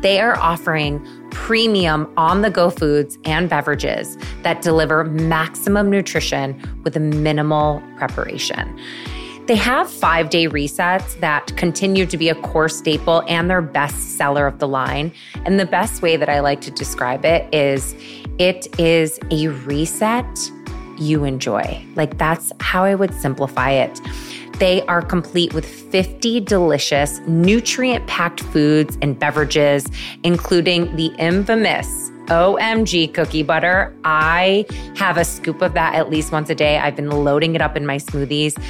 [0.00, 6.96] They are offering premium on the go foods and beverages that deliver maximum nutrition with
[6.96, 8.80] minimal preparation.
[9.46, 14.16] They have five day resets that continue to be a core staple and their best
[14.16, 15.12] seller of the line.
[15.44, 17.94] And the best way that I like to describe it is
[18.38, 20.50] it is a reset
[20.98, 21.84] you enjoy.
[21.94, 24.00] Like that's how I would simplify it.
[24.60, 29.86] They are complete with 50 delicious, nutrient packed foods and beverages,
[30.22, 33.94] including the infamous OMG cookie butter.
[34.04, 34.66] I
[34.96, 36.78] have a scoop of that at least once a day.
[36.78, 38.60] I've been loading it up in my smoothies,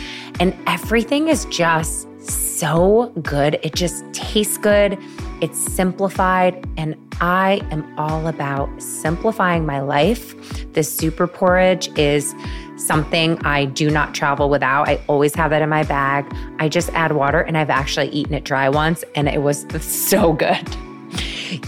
[0.40, 3.58] and everything is just so good.
[3.62, 4.98] It just tastes good.
[5.40, 10.72] It's simplified, and I am all about simplifying my life.
[10.72, 12.34] The super porridge is
[12.76, 14.88] something I do not travel without.
[14.88, 16.26] I always have that in my bag.
[16.58, 20.32] I just add water, and I've actually eaten it dry once, and it was so
[20.32, 20.68] good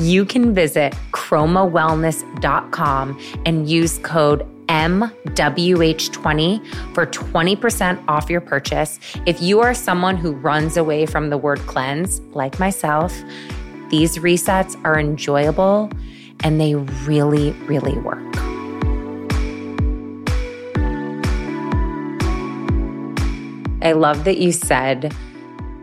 [0.01, 8.99] you can visit kromawellness.com and use code MWH20 for 20% off your purchase.
[9.27, 13.15] If you are someone who runs away from the word cleanse, like myself,
[13.91, 15.89] these resets are enjoyable
[16.41, 18.19] and they really, really work.
[23.83, 25.15] I love that you said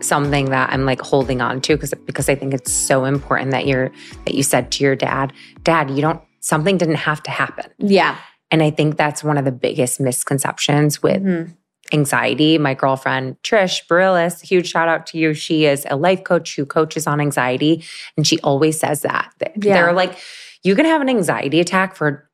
[0.04, 3.68] something that I'm like holding on to because because I think it's so important that
[3.68, 3.92] you're
[4.26, 5.34] that you said to your dad,
[5.64, 7.66] Dad, you don't something didn't have to happen.
[7.78, 8.18] Yeah.
[8.52, 11.52] And I think that's one of the biggest misconceptions with mm-hmm.
[11.92, 12.58] anxiety.
[12.58, 15.34] My girlfriend Trish Barillis, huge shout out to you.
[15.34, 17.84] She is a life coach who coaches on anxiety,
[18.16, 19.74] and she always says that, that yeah.
[19.74, 20.20] they're like,
[20.64, 22.30] you can have an anxiety attack for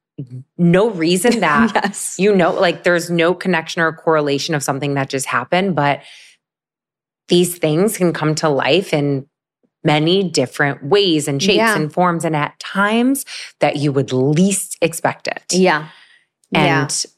[0.57, 2.20] no reason that yes.
[2.20, 6.01] you know, like there's no connection or correlation of something that just happened, but
[7.30, 9.25] these things can come to life in
[9.84, 11.75] many different ways and shapes yeah.
[11.75, 13.25] and forms and at times
[13.59, 15.43] that you would least expect it.
[15.51, 15.88] Yeah.
[16.53, 17.11] And yeah.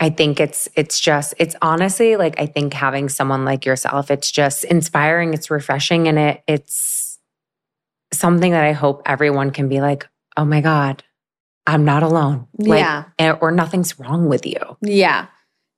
[0.00, 4.30] I think it's it's just it's honestly like I think having someone like yourself it's
[4.30, 7.18] just inspiring, it's refreshing and it it's
[8.12, 11.04] something that I hope everyone can be like, "Oh my god,
[11.66, 13.04] I'm not alone." Like, yeah.
[13.18, 14.58] Eh, or nothing's wrong with you.
[14.80, 15.26] Yeah.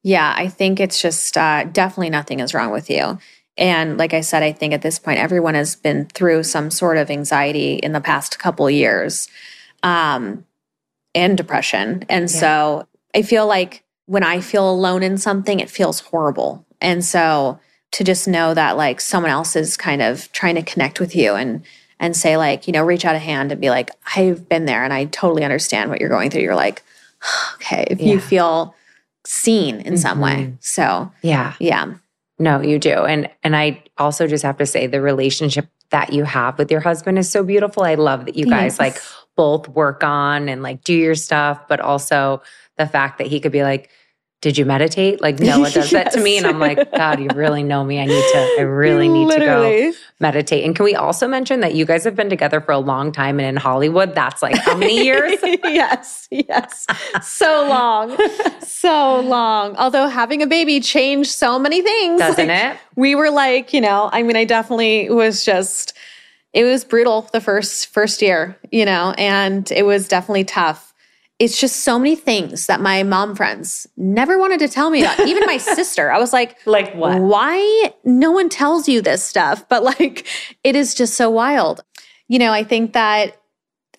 [0.02, 3.18] Yeah, I think it's just uh, definitely nothing is wrong with you.
[3.56, 6.96] And like I said, I think at this point, everyone has been through some sort
[6.96, 9.28] of anxiety in the past couple years
[9.82, 10.44] um,
[11.14, 12.04] and depression.
[12.08, 12.40] And yeah.
[12.40, 16.64] so I feel like when I feel alone in something, it feels horrible.
[16.80, 17.60] And so
[17.92, 21.34] to just know that like someone else is kind of trying to connect with you
[21.34, 21.62] and
[22.00, 24.82] and say like, you know, reach out a hand and be like, I've been there
[24.82, 26.42] and I totally understand what you're going through.
[26.42, 26.82] You're like,
[27.54, 28.14] okay, if yeah.
[28.14, 28.74] you feel
[29.26, 29.96] seen in mm-hmm.
[29.96, 30.36] some way.
[30.36, 30.54] Mm-hmm.
[30.60, 31.54] So, yeah.
[31.58, 31.94] Yeah.
[32.38, 33.04] No, you do.
[33.04, 36.80] And and I also just have to say the relationship that you have with your
[36.80, 37.84] husband is so beautiful.
[37.84, 38.80] I love that you guys yes.
[38.80, 39.02] like
[39.36, 42.42] both work on and like do your stuff, but also
[42.78, 43.90] the fact that he could be like,
[44.42, 45.20] did you meditate?
[45.20, 45.90] Like Noah does yes.
[45.92, 46.36] that to me.
[46.36, 48.00] And I'm like, God, you really know me.
[48.00, 49.92] I need to, I really need Literally.
[49.92, 50.64] to go meditate.
[50.64, 53.38] And can we also mention that you guys have been together for a long time
[53.38, 55.38] and in Hollywood, that's like how many years?
[55.64, 56.88] yes, yes.
[57.22, 58.18] So long.
[58.60, 59.76] so long.
[59.76, 62.18] Although having a baby changed so many things.
[62.18, 62.80] Doesn't like, it?
[62.96, 65.96] We were like, you know, I mean, I definitely was just,
[66.52, 70.91] it was brutal the first first year, you know, and it was definitely tough
[71.42, 75.18] it's just so many things that my mom friends never wanted to tell me about.
[75.26, 77.20] Even my sister, I was like, like what?
[77.20, 79.66] Why no one tells you this stuff?
[79.72, 80.24] But like,
[80.62, 81.82] it is just so wild.
[82.28, 83.40] You know, I think that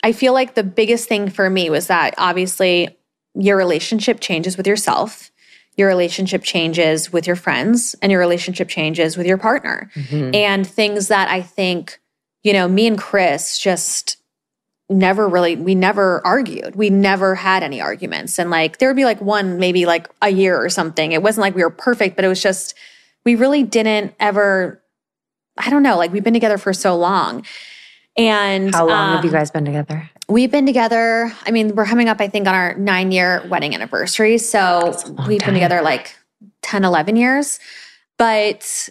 [0.03, 2.97] I feel like the biggest thing for me was that obviously
[3.33, 5.29] your relationship changes with yourself,
[5.75, 9.89] your relationship changes with your friends, and your relationship changes with your partner.
[9.95, 10.33] Mm-hmm.
[10.33, 11.99] And things that I think,
[12.43, 14.22] you know, me and Chris just
[14.93, 16.75] never really we never argued.
[16.75, 18.39] We never had any arguments.
[18.39, 21.11] And like there would be like one maybe like a year or something.
[21.11, 22.75] It wasn't like we were perfect but it was just
[23.25, 24.81] we really didn't ever
[25.57, 27.45] i don't know like we've been together for so long.
[28.15, 30.09] And how long um, have you um, guys been together?
[30.29, 33.73] we've been together i mean we're coming up i think on our nine year wedding
[33.73, 34.37] anniversary.
[34.37, 34.95] So
[35.27, 35.47] we've time.
[35.47, 36.15] been together like
[36.63, 37.59] 10 11 years.
[38.17, 38.89] But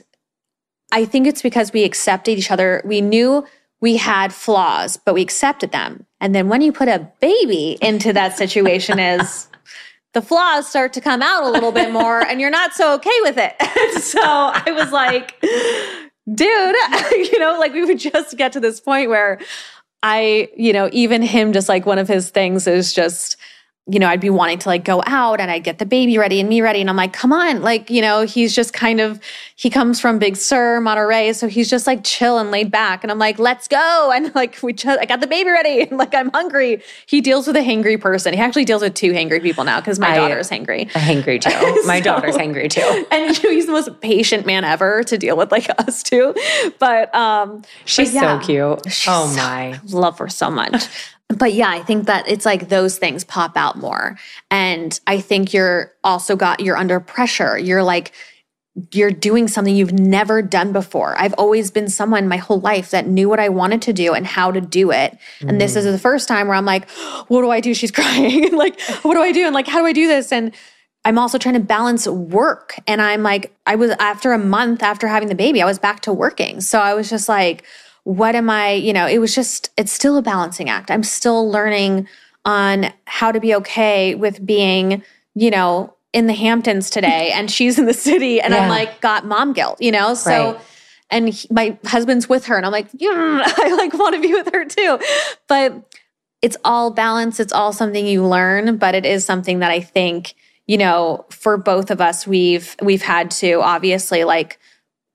[0.93, 2.83] I think it's because we accepted each other.
[2.85, 3.45] We knew
[3.83, 6.07] we had flaws, but we accepted them.
[6.21, 9.49] And then when you put a baby into that situation is
[10.15, 13.11] the flaws start to come out a little bit more and you're not so okay
[13.23, 13.55] with it.
[14.03, 15.39] so I was like,
[16.33, 16.77] dude,
[17.33, 19.41] you know, like we would just get to this point where
[20.03, 23.37] I, you know, even him just like one of his things is just
[23.89, 26.39] you know, I'd be wanting to like go out and I'd get the baby ready
[26.39, 26.81] and me ready.
[26.81, 27.63] And I'm like, come on.
[27.63, 29.21] Like, you know, he's just kind of,
[29.57, 31.33] he comes from Big Sur, Monterey.
[31.33, 33.03] So he's just like chill and laid back.
[33.03, 34.11] And I'm like, let's go.
[34.23, 35.83] And like, we just, I got the baby ready.
[35.83, 36.83] And like, I'm hungry.
[37.07, 38.35] He deals with a hangry person.
[38.35, 40.89] He actually deals with two hangry people now because my I, daughter's hangry.
[40.91, 41.83] Hangry too.
[41.87, 43.07] My daughter's hangry too.
[43.11, 46.35] And he's the most patient man ever to deal with like us too.
[46.79, 48.93] But, um, she's but yeah, so cute.
[48.93, 49.81] She's oh my.
[49.87, 50.89] So, love her so much
[51.29, 54.19] but yeah, I think that it's like those things pop out more.
[54.51, 57.59] And I think you're also got, you're under pressure.
[57.59, 58.13] You're like,
[58.93, 61.15] you're doing something you've never done before.
[61.19, 64.27] I've always been someone my whole life that knew what I wanted to do and
[64.27, 65.19] how to do it.
[65.41, 65.93] And this is mm.
[65.93, 66.89] the first time where I'm like,
[67.29, 67.75] what do I do?
[67.75, 68.47] She's crying.
[68.47, 69.45] And like, what do I do?
[69.45, 70.33] And like, how do I do this?
[70.33, 70.55] And
[71.05, 72.79] I'm also trying to balance work.
[72.87, 76.01] And I'm like, I was after a month after having the baby, I was back
[76.01, 76.61] to working.
[76.61, 77.65] So I was just like,
[78.05, 80.91] what am I, you know, it was just, it's still a balancing act.
[80.91, 82.09] I'm still learning
[82.45, 85.03] on how to be okay with being,
[85.35, 88.61] you know, in the Hamptons today and she's in the city and yeah.
[88.61, 90.15] I'm like, got mom guilt, you know?
[90.15, 90.61] So, right.
[91.11, 93.11] and he, my husband's with her and I'm like, yeah,
[93.47, 94.99] I like want to be with her too.
[95.49, 95.97] But
[96.43, 97.39] it's all balance.
[97.39, 100.35] It's all something you learn, but it is something that I think,
[100.67, 104.59] you know, for both of us, we've, we've had to obviously like,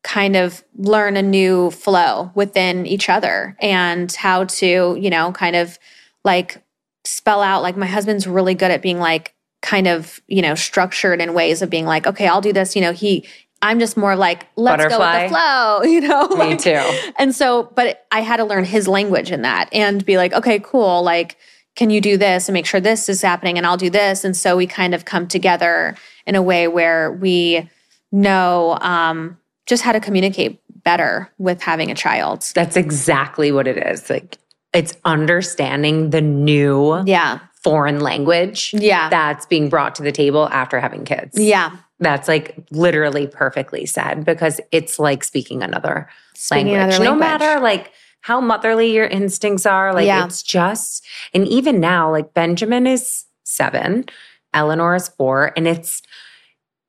[0.08, 5.54] kind of learn a new flow within each other and how to, you know, kind
[5.54, 5.78] of
[6.24, 6.64] like
[7.04, 11.20] spell out like my husband's really good at being like kind of, you know, structured
[11.20, 13.28] in ways of being like, okay, I'll do this, you know, he
[13.62, 14.98] I'm just more like, let's Butterfly.
[14.98, 16.28] go with the flow, you know?
[16.30, 17.12] Me like, too.
[17.18, 20.60] And so, but I had to learn his language in that and be like, okay,
[20.60, 21.04] cool.
[21.04, 21.38] Like,
[21.76, 24.24] can you do this and make sure this is happening and I'll do this.
[24.24, 25.96] And so we kind of come together
[26.26, 27.68] in a way where we
[28.12, 29.38] know um,
[29.68, 32.50] just how to communicate better with having a child.
[32.56, 34.10] That's exactly what it is.
[34.10, 34.38] Like
[34.74, 37.40] it's understanding the new yeah.
[37.64, 39.10] foreign language yeah.
[39.10, 41.38] that's being brought to the table after having kids.
[41.38, 41.76] Yeah.
[42.00, 46.96] That's like literally perfectly said because it's like speaking another speaking language.
[46.96, 47.92] Another no matter like
[48.22, 50.26] how motherly your instincts are, like yeah.
[50.26, 54.06] it's just and even now like Benjamin is 7,
[54.54, 56.02] Eleanor is 4 and it's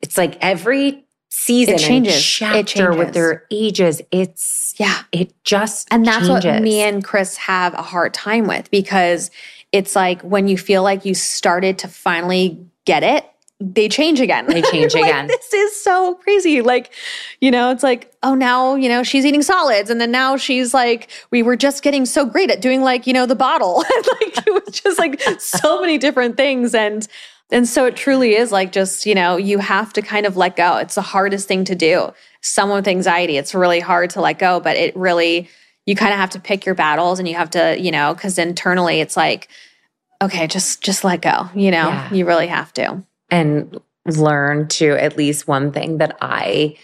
[0.01, 2.23] it's like every season it changes.
[2.23, 2.97] chapter it changes.
[2.97, 4.01] with their ages.
[4.11, 6.45] It's yeah, it just and that's changes.
[6.45, 9.31] what me and Chris have a hard time with because
[9.73, 13.29] it's like when you feel like you started to finally get it,
[13.61, 14.47] they change again.
[14.47, 15.27] They change like, again.
[15.27, 16.63] This is so crazy.
[16.63, 16.93] Like,
[17.41, 19.91] you know, it's like, oh, now, you know, she's eating solids.
[19.91, 23.13] And then now she's like, we were just getting so great at doing like, you
[23.13, 23.79] know, the bottle.
[24.21, 26.75] like, it was just like so many different things.
[26.75, 27.07] And
[27.51, 30.57] and so it truly is like just, you know, you have to kind of let
[30.57, 30.77] go.
[30.77, 32.13] It's the hardest thing to do.
[32.43, 35.49] Someone with anxiety, it's really hard to let go, but it really,
[35.87, 38.39] you kind of have to pick your battles and you have to, you know, because
[38.39, 39.49] internally it's like,
[40.21, 41.49] okay, just just let go.
[41.55, 42.13] You know, yeah.
[42.13, 43.03] you really have to.
[43.31, 46.77] And learn to at least one thing that I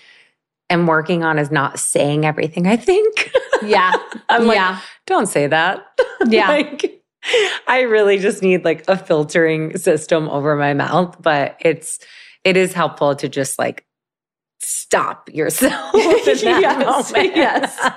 [0.71, 3.31] am working on is not saying everything I think.
[3.63, 3.93] Yeah.
[4.29, 4.81] I'm like, yeah.
[5.07, 5.87] don't say that.
[6.27, 6.49] Yeah.
[6.49, 7.04] like,
[7.67, 11.99] I really just need like a filtering system over my mouth, but it's
[12.45, 13.87] it is helpful to just like
[14.61, 17.91] stop yourself yes, yes.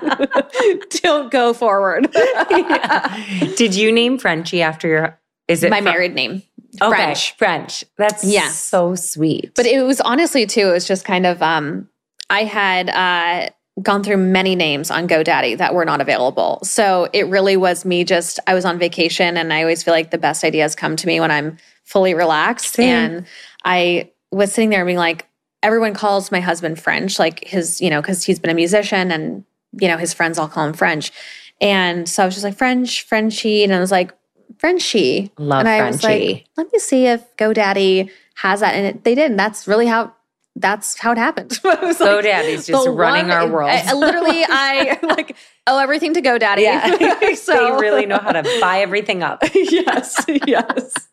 [1.02, 2.08] Don't go forward.
[2.50, 3.24] yeah.
[3.56, 6.42] Did you name Frenshe after your is it my married name?
[6.80, 6.94] Okay.
[6.94, 7.36] French.
[7.36, 7.84] French.
[7.96, 8.48] That's yeah.
[8.48, 9.52] so sweet.
[9.54, 11.88] But it was honestly too, it was just kind of um
[12.30, 13.50] I had uh
[13.82, 16.58] gone through many names on GoDaddy that were not available.
[16.62, 20.10] So it really was me just, I was on vacation and I always feel like
[20.10, 22.74] the best ideas come to me when I'm fully relaxed.
[22.74, 22.88] Same.
[22.88, 23.26] And
[23.64, 25.26] I was sitting there being like,
[25.62, 29.44] everyone calls my husband French, like his, you know, because he's been a musician and,
[29.80, 31.12] you know, his friends all call him French.
[31.60, 33.64] And so I was just like, French, Frenshe.
[33.64, 34.12] And I was like,
[34.56, 35.30] Frenshe.
[35.38, 35.92] Love and I Frenshe.
[35.92, 38.74] was like, let me see if GoDaddy has that.
[38.74, 39.30] And it, they did.
[39.30, 40.14] And that's really how
[40.60, 41.50] that's how it happened.
[41.62, 43.70] GoDaddy's just running our world.
[43.70, 45.36] I, literally, I like
[45.66, 46.62] owe everything to GoDaddy.
[46.62, 47.34] Yeah.
[47.34, 49.42] so they really know how to buy everything up.
[49.54, 51.08] yes, yes.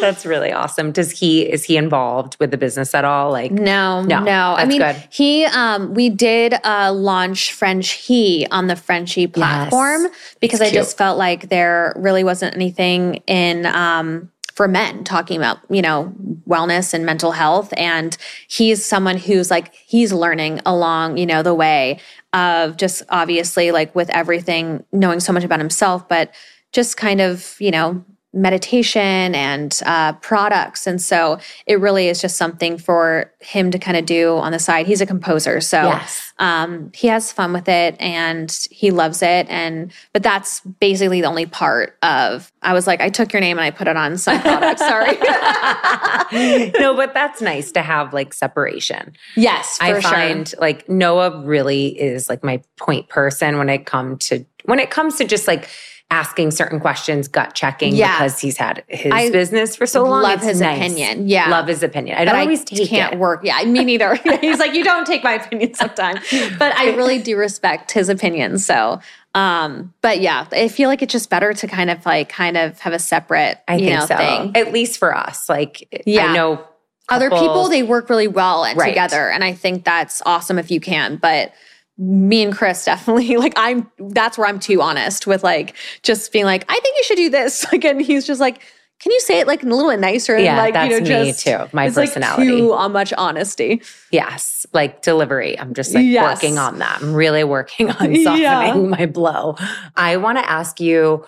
[0.00, 0.90] That's really awesome.
[0.90, 3.30] Does he is he involved with the business at all?
[3.30, 4.54] Like no, no, no.
[4.56, 4.96] I mean, good.
[5.08, 10.36] he um we did uh launch French He on the Frenshe platform yes.
[10.40, 15.58] because I just felt like there really wasn't anything in um for men talking about,
[15.68, 16.12] you know,
[16.48, 17.72] wellness and mental health.
[17.76, 18.16] And
[18.48, 22.00] he's someone who's like, he's learning along, you know, the way
[22.32, 26.34] of just obviously like with everything, knowing so much about himself, but
[26.72, 28.02] just kind of, you know,
[28.36, 30.86] meditation and uh, products.
[30.86, 34.58] And so it really is just something for him to kind of do on the
[34.58, 34.86] side.
[34.86, 35.60] He's a composer.
[35.60, 36.32] So Yes.
[36.38, 39.46] um, he has fun with it and he loves it.
[39.48, 43.56] And, but that's basically the only part of, I was like, I took your name
[43.58, 44.80] and I put it on some products.
[44.80, 45.16] Sorry.
[46.78, 49.14] no, but that's nice to have like separation.
[49.36, 50.02] yes, for I sure.
[50.02, 54.90] find like Noah really is like my point person when it come to when it
[54.90, 55.68] comes to just like
[56.10, 58.16] asking certain questions, gut checking Yeah.
[58.16, 60.22] because he's had his I business for so long.
[60.22, 60.78] love It's his nice.
[60.78, 61.28] opinion.
[61.28, 61.48] Yeah.
[61.50, 62.16] love his opinion.
[62.16, 63.18] I don't always take can't it.
[63.18, 63.40] work.
[63.42, 64.14] Yeah, me neither.
[64.40, 66.20] He's like, you don't take my opinion sometimes,
[66.58, 68.58] but I really do respect his opinion.
[68.58, 69.00] So,
[69.34, 72.78] um, but yeah, I feel like it's just better to kind of like kind of
[72.80, 74.16] have a separate, I you think know, so.
[74.16, 74.52] thing.
[74.56, 76.26] At least for us, like Yeah.
[76.28, 76.64] I know
[77.08, 78.88] Other people, they work really well and Right.
[78.88, 81.16] together, and I think that's awesome if you can.
[81.16, 81.52] But
[81.98, 83.90] me and Chris definitely like I'm.
[83.98, 87.30] That's where I'm too honest with like just being like, I think you should do
[87.30, 87.66] this.
[87.72, 88.62] Like, and he's just like.
[88.98, 90.38] Can you say it like a little bit nicer?
[90.38, 92.46] Yeah, and like, that's you know, me just, too, my it's like personality.
[92.46, 93.82] too uh, much honesty.
[94.10, 95.58] Yes, like delivery.
[95.58, 96.36] I'm just like Yes.
[96.42, 97.02] working on that.
[97.02, 98.62] I'm really working on Yeah.
[98.62, 99.56] softening my blow.
[99.96, 101.26] I want to ask you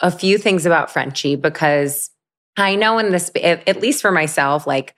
[0.00, 2.10] a few things about Frenshe because
[2.58, 4.94] I know in this, at at least for myself, like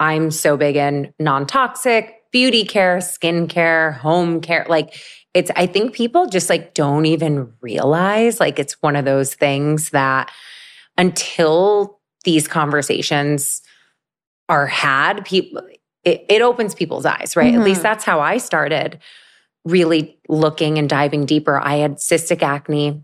[0.00, 4.66] I'm so big in non toxic beauty care, skin care, home care.
[4.68, 4.94] Like
[5.34, 9.90] it's, I think people just like don't even realize like it's one of those things
[9.90, 10.30] that
[10.98, 13.62] until these conversations
[14.48, 15.62] are had, people,
[16.04, 17.54] it, it opens people's eyes, right?
[17.54, 17.84] At least Mhm.
[17.84, 18.98] that's how I started
[19.64, 21.60] really looking and diving deeper.
[21.60, 23.02] I had cystic acne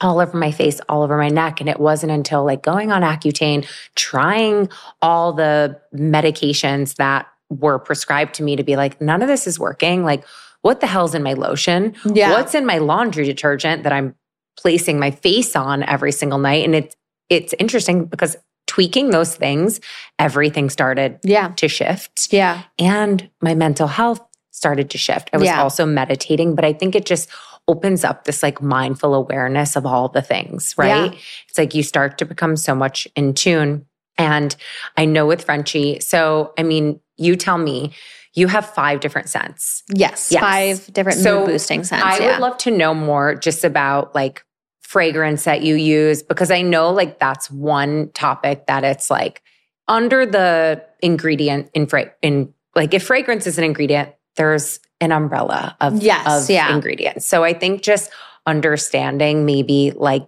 [0.00, 1.60] all over my face, all over my neck.
[1.60, 3.66] And it wasn't until like going on Accutane,
[3.96, 4.68] trying
[5.02, 9.58] all the medications that were prescribed to me to be like, none of this is
[9.58, 10.04] working.
[10.04, 10.24] Like,
[10.62, 11.94] what the hell's in my lotion?
[12.04, 12.32] Yeah.
[12.32, 14.14] What's in my laundry detergent that I'm
[14.58, 16.64] placing my face on every single night?
[16.64, 16.96] And it's
[17.30, 18.36] it's interesting because
[18.66, 19.80] tweaking those things,
[20.18, 21.48] everything started Yeah.
[21.56, 22.62] to shift Yeah.
[22.78, 24.20] and my mental health
[24.50, 25.30] started to shift.
[25.32, 25.62] I was Yeah.
[25.62, 27.28] also meditating, but I think it just
[27.68, 31.12] opens up this like mindful awareness of all the things, right?
[31.12, 31.18] Yeah.
[31.48, 33.84] It's like you start to become so much in tune.
[34.16, 34.56] And
[34.96, 37.92] I know with Frenshe, so I mean, you tell me,
[38.34, 39.82] you have five different scents.
[39.92, 40.30] Yes.
[40.30, 40.40] Yes.
[40.40, 42.04] Five different So, mood boosting scents.
[42.04, 42.32] I yeah.
[42.32, 44.44] would love to know more just about like
[44.82, 49.42] fragrance that you use because I know like that's one topic that it's like
[49.88, 55.76] under the ingredient in fra- in like if fragrance is an ingredient, there's an umbrella
[55.80, 56.72] of Yes, of yeah.
[56.72, 57.26] ingredients.
[57.26, 58.10] So I think just
[58.46, 60.26] understanding maybe like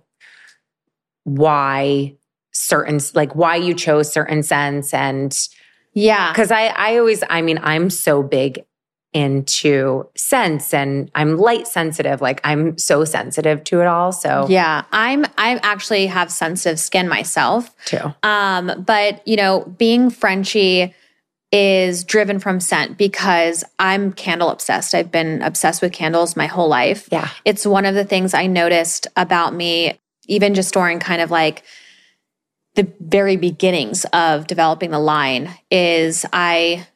[1.24, 2.16] why
[2.52, 5.36] certain like why you chose certain scents and
[5.92, 6.32] yeah.
[6.32, 8.64] because I, I always, I mean, I'm so big
[9.12, 12.20] into sense and I'm light sensitive.
[12.20, 14.12] Like I'm so sensitive to it all.
[14.12, 14.84] So, Yeah.
[14.92, 17.74] I'm I actually have sensitive skin myself.
[17.86, 18.14] too.
[18.22, 20.94] Um, but you know, being Frenshe
[21.52, 24.94] is driven from scent because I'm candle obsessed.
[24.94, 27.08] I've been obsessed with candles my whole life.
[27.10, 27.28] Yeah.
[27.44, 31.64] It's one of the things I noticed about me, even just during kind of like
[32.74, 36.86] the very beginnings of developing the line, is I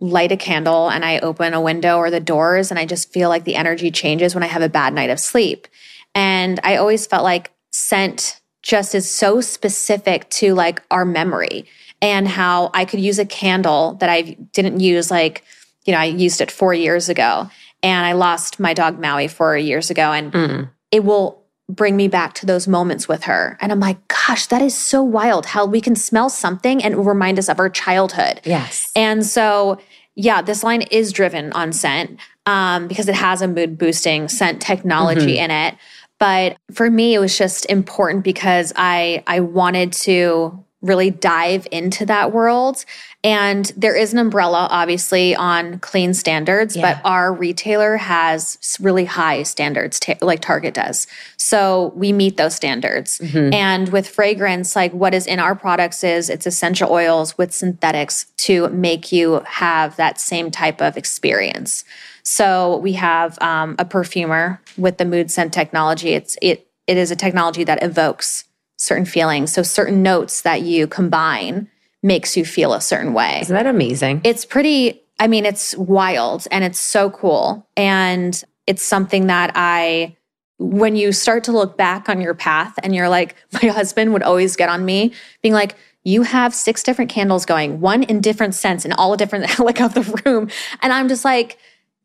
[0.00, 3.28] light a candle and I open a window or the doors, and I just feel
[3.28, 5.66] like the energy changes when I have a bad night of sleep.
[6.14, 11.66] And I always felt like scent just is so specific to like our memory
[12.02, 14.22] and how I could use a candle that I
[14.52, 15.44] didn't use like,
[15.84, 17.48] you know, I used it four years ago
[17.82, 20.70] and I lost my dog Maui four years ago and Mm.
[20.90, 23.58] it will bring me back to those moments with her.
[23.60, 27.38] And I'm like, gosh, that is so wild how we can smell something and remind
[27.38, 28.40] us of our childhood.
[28.44, 28.92] Yes.
[28.94, 29.80] And so,
[30.14, 34.62] yeah, this line is driven on scent um, because it has a mood boosting scent
[34.62, 35.74] technology in it.
[36.18, 42.04] But for me, it was just important because I I wanted to really dive into
[42.06, 42.84] that world.
[43.24, 46.94] And there is an umbrella, obviously, on clean standards, Yeah.
[46.94, 51.06] but our retailer has really high standards, ta- like Target does.
[51.36, 53.20] So we meet those standards.
[53.34, 58.26] And with fragrance, like what is in our products is it's essential oils with synthetics
[58.38, 61.84] to make you have that same type of experience.
[62.22, 66.10] So we have um, a perfumer with the mood scent technology.
[66.10, 68.44] It's it it is a technology that evokes
[68.76, 69.52] certain feelings.
[69.52, 71.68] So certain notes that you combine
[72.02, 73.40] makes you feel a certain way.
[73.40, 74.20] Isn't that amazing?
[74.24, 77.66] It's pretty, I mean, it's wild and it's so cool.
[77.76, 80.16] And it's something that I
[80.58, 84.22] when you start to look back on your path and you're like, my husband would
[84.22, 85.12] always get on me
[85.42, 89.58] being like, you have six different candles going, one in different scents in all different
[89.58, 90.48] like of the room.
[90.80, 91.58] And I'm just like,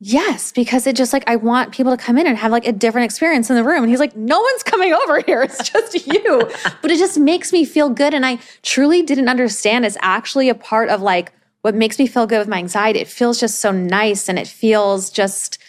[0.04, 2.72] yes, because it just like I want people to come in and have like a
[2.72, 3.84] different experience in the room.
[3.84, 5.44] And he's like, no one's coming over here.
[5.44, 6.50] It's just you.
[6.82, 8.14] but it just makes me feel good.
[8.14, 11.32] And I truly didn't understand it's actually a part of like
[11.62, 13.00] what makes me feel good with my anxiety.
[13.00, 15.60] It feels just so nice and it feels just,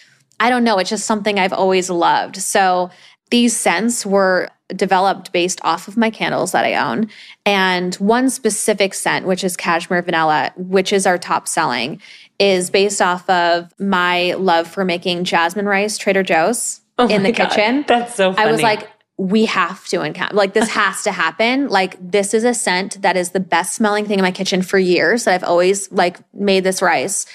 [0.40, 2.36] I don't know, it's just something I've always loved.
[2.36, 2.90] So
[3.30, 7.08] these scents were developed based off of my candles that I own.
[7.44, 12.00] And one specific scent, which is cashmere vanilla, which is our top selling,
[12.38, 17.32] is based off of my love for making jasmine rice Trader Joe's oh in the
[17.32, 17.50] God.
[17.50, 17.84] kitchen.
[17.86, 18.48] That's so funny.
[18.48, 22.44] I was like, we have to encounter like this has to happen like this is
[22.44, 25.44] a scent that is the best smelling thing in my kitchen for years that i've
[25.44, 27.26] always like made this rice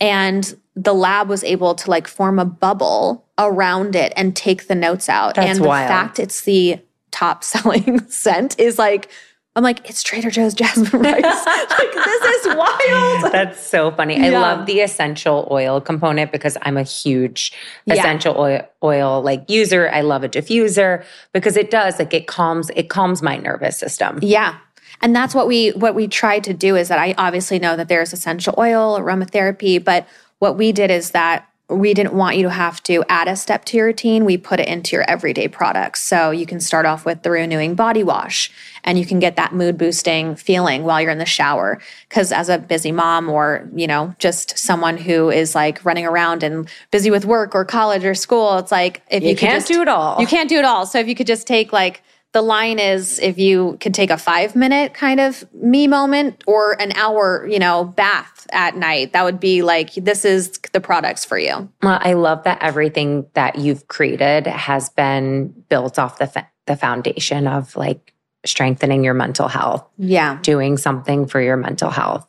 [0.00, 4.74] and the lab was able to like form a bubble around it and take the
[4.74, 5.88] notes out That's and the wild.
[5.88, 6.78] fact it's the
[7.10, 9.10] top selling scent is like
[9.56, 11.22] I'm like, it's Trader Joe's jasmine rice.
[11.22, 13.32] like, this is wild.
[13.32, 14.16] That's so funny.
[14.16, 14.26] Yeah.
[14.26, 17.52] I love the essential oil component because I'm a huge
[17.86, 17.94] yeah.
[17.94, 19.88] essential oil, oil like user.
[19.90, 24.18] I love a diffuser because it does like it calms it calms my nervous system.
[24.22, 24.58] Yeah.
[25.02, 27.88] And that's what we what we try to do is that I obviously know that
[27.88, 30.08] there's essential oil, aromatherapy, but
[30.40, 33.64] what we did is that we didn't want you to have to add a step
[33.64, 34.26] to your routine.
[34.26, 36.02] We put it into your everyday products.
[36.02, 38.50] So you can start off with the renewing body wash
[38.84, 41.80] and you can get that mood boosting feeling while you're in the shower.
[42.10, 46.42] Cause as a busy mom or, you know, just someone who is like running around
[46.42, 49.68] and busy with work or college or school, it's like if you, you can't just,
[49.68, 50.20] do it all.
[50.20, 50.84] You can't do it all.
[50.84, 52.02] So if you could just take like
[52.34, 56.72] the line is if you can take a five minute kind of me moment or
[56.82, 61.24] an hour, you know, bath at night, that would be like, this is the products
[61.24, 61.70] for you.
[61.80, 66.74] Well, I love that everything that you've created has been built off the, fa- the
[66.76, 68.12] foundation of like
[68.44, 69.86] strengthening your mental health.
[69.96, 70.40] Yeah.
[70.42, 72.26] Doing something for your mental health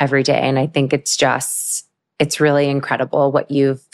[0.00, 0.40] every day.
[0.40, 1.86] And I think it's just,
[2.18, 3.85] it's really incredible what you've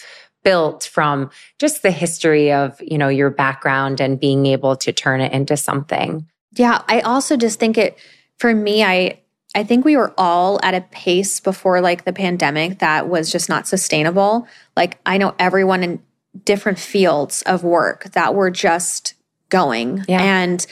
[0.43, 5.21] built from just the history of, you know, your background and being able to turn
[5.21, 6.27] it into something.
[6.55, 7.99] Yeah, I also just think it
[8.39, 9.19] for me I
[9.55, 13.49] I think we were all at a pace before like the pandemic that was just
[13.49, 14.47] not sustainable.
[14.77, 16.03] Like I know everyone in
[16.45, 19.15] different fields of work that were just
[19.51, 20.05] going.
[20.09, 20.23] Yeah.
[20.23, 20.67] And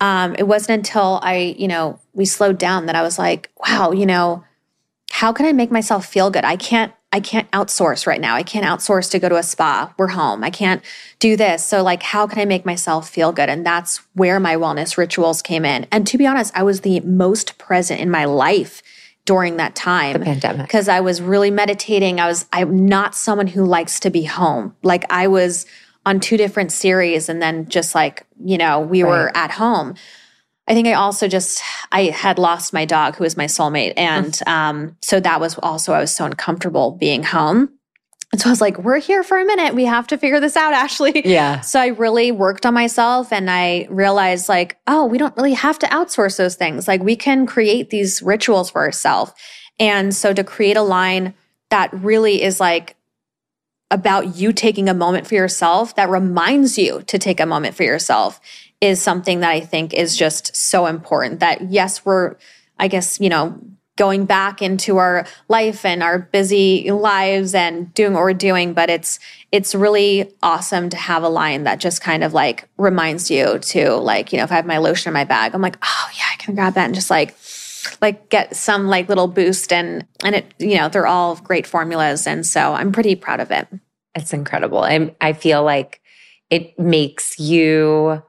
[0.00, 3.90] um, it wasn't until I, you know, we slowed down that I was like, wow,
[3.92, 4.44] you know,
[5.10, 6.44] how can I make myself feel good?
[6.44, 8.34] I can't I can't outsource right now.
[8.34, 9.92] I can't outsource to go to a spa.
[9.98, 10.42] We're home.
[10.42, 10.82] I can't
[11.18, 11.62] do this.
[11.62, 13.50] So, like, how can I make myself feel good?
[13.50, 15.86] And that's where my wellness rituals came in.
[15.92, 18.82] And to be honest, I was the most present in my life
[19.26, 20.14] during that time.
[20.14, 20.66] The pandemic.
[20.66, 22.18] Because I was really meditating.
[22.18, 24.74] I was, I'm not someone who likes to be home.
[24.82, 25.66] Like, I was
[26.06, 29.10] on two different series and then just like, you know, we right.
[29.10, 29.94] were at home.
[30.68, 34.38] I think I also just I had lost my dog who was my soulmate and
[34.46, 37.70] um so that was also I was so uncomfortable being home.
[38.32, 39.74] And so I was like, we're here for a minute.
[39.74, 41.26] We have to figure this out, Ashley.
[41.28, 41.60] Yeah.
[41.60, 45.78] So I really worked on myself and I realized, like, oh, we don't really have
[45.80, 46.88] to outsource those things.
[46.88, 49.32] Like, we can create these rituals for ourselves.
[49.78, 51.34] And so to create a line
[51.68, 52.96] that really is like
[53.92, 57.84] about you taking a moment for yourself that reminds you to take a moment for
[57.84, 58.40] yourself
[58.80, 62.36] is something that I think is just so important that yes, we're,
[62.78, 63.60] I guess, you know,
[63.96, 68.88] going back into our life and our busy lives and doing what we're doing, but
[68.88, 69.20] it's,
[69.52, 73.92] it's really awesome to have a line that just kind of like reminds you to
[73.92, 76.24] like, you know, if I have my lotion in my bag, I'm like, oh yeah,
[76.32, 77.36] I can grab that and just like,
[78.00, 82.26] like get some like little boost and and it you know they're all great formulas
[82.26, 83.68] and so i'm pretty proud of it
[84.14, 86.00] it's incredible i i feel like
[86.50, 88.22] it makes you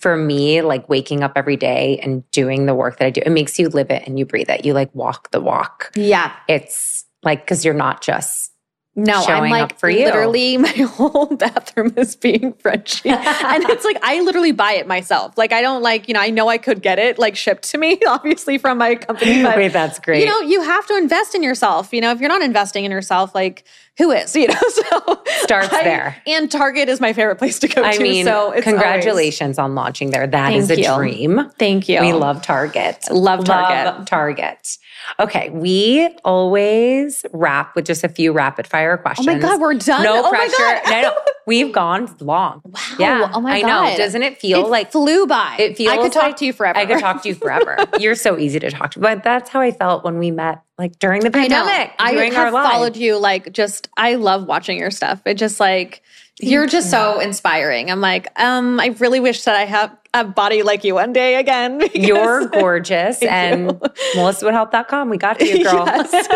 [0.00, 3.30] for me, like waking up every day and doing the work that I do, it
[3.30, 4.64] makes you live it and you breathe it.
[4.64, 5.92] You like walk the walk.
[5.94, 6.32] Yeah.
[6.48, 8.52] It's like, because you're not just
[8.96, 10.06] no, I'm like for you.
[10.06, 13.04] literally my whole bathroom is being Frenshe.
[13.10, 15.36] and it's like I literally buy it myself.
[15.36, 17.78] Like I don't like, you know, I know I could get it like shipped to
[17.78, 19.42] me, obviously from my company.
[19.42, 20.20] But Wait, that's great.
[20.20, 21.92] You know, you have to invest in yourself.
[21.92, 23.64] You know, if you're not investing in yourself, like
[23.98, 24.34] who is?
[24.34, 26.22] You know, so starts I, there.
[26.26, 28.02] And Target is my favorite place to go I to.
[28.02, 30.26] Mean, so congratulations always, on launching there.
[30.26, 30.94] That is a you.
[30.94, 31.50] dream.
[31.58, 32.00] Thank you.
[32.00, 33.04] We love Target.
[33.10, 33.94] Love Target.
[33.94, 34.78] Love Target.
[35.18, 39.28] Okay, we always wrap with just a few rapid fire questions.
[39.28, 40.02] Oh my god, we're done.
[40.02, 40.90] No oh pressure.
[40.90, 41.16] no, no,
[41.46, 42.62] we've gone long.
[42.76, 42.96] Wow.
[42.98, 43.30] Yeah.
[43.32, 43.70] Oh my I god.
[43.70, 43.96] I know.
[43.96, 45.56] Doesn't it feel it like flew by?
[45.58, 45.92] It feels.
[45.92, 46.78] I could talk like, to you forever.
[46.78, 47.78] I could talk to you forever.
[47.98, 49.00] You're so easy to talk to.
[49.00, 51.92] But that's how I felt when we met, like during the pandemic.
[51.98, 53.18] I, doing have our followed you.
[53.18, 55.22] Like, just I love watching your stuff.
[55.24, 56.02] It just like
[56.40, 57.90] You're just so inspiring.
[57.90, 61.36] I'm like, um, I really wish that I have a body like you one day
[61.36, 61.82] again.
[61.94, 63.22] You're gorgeous.
[63.22, 63.72] and you.
[64.14, 65.08] MelissaWoodHealth.com.
[65.08, 65.86] We got you, girl.
[65.86, 66.28] Yes.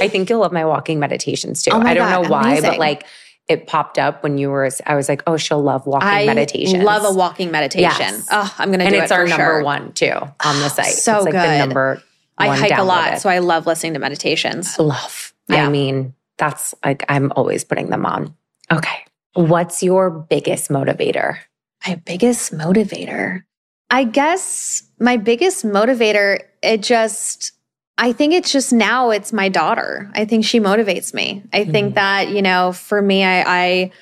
[0.00, 1.70] I think you'll love my walking meditations too.
[1.72, 2.70] Oh I don't God, know why, amazing.
[2.70, 3.06] but like
[3.48, 4.68] it popped up when you were.
[4.86, 6.82] I was like, oh, she'll love walking I meditation.
[6.82, 7.82] Love a walking meditation.
[7.98, 8.28] Yes.
[8.30, 8.98] Oh, I'm gonna and do it.
[8.98, 9.64] And it's our number sure.
[9.64, 10.86] one too on the site.
[10.86, 11.42] so it's like good.
[11.42, 12.02] the number.
[12.38, 14.78] I hike a lot, so I love listening to meditations.
[14.78, 15.32] Love.
[15.48, 15.66] Yeah.
[15.66, 18.34] I mean, that's like I'm always putting them on.
[18.70, 19.04] Okay.
[19.34, 21.38] What's your biggest motivator?
[21.86, 23.42] My biggest motivator.
[23.90, 27.52] I guess my biggest motivator, it just
[27.98, 30.10] I think it's just now it's my daughter.
[30.14, 31.42] I think she motivates me.
[31.52, 31.72] I mm-hmm.
[31.72, 33.92] think that, you know, for me, I, I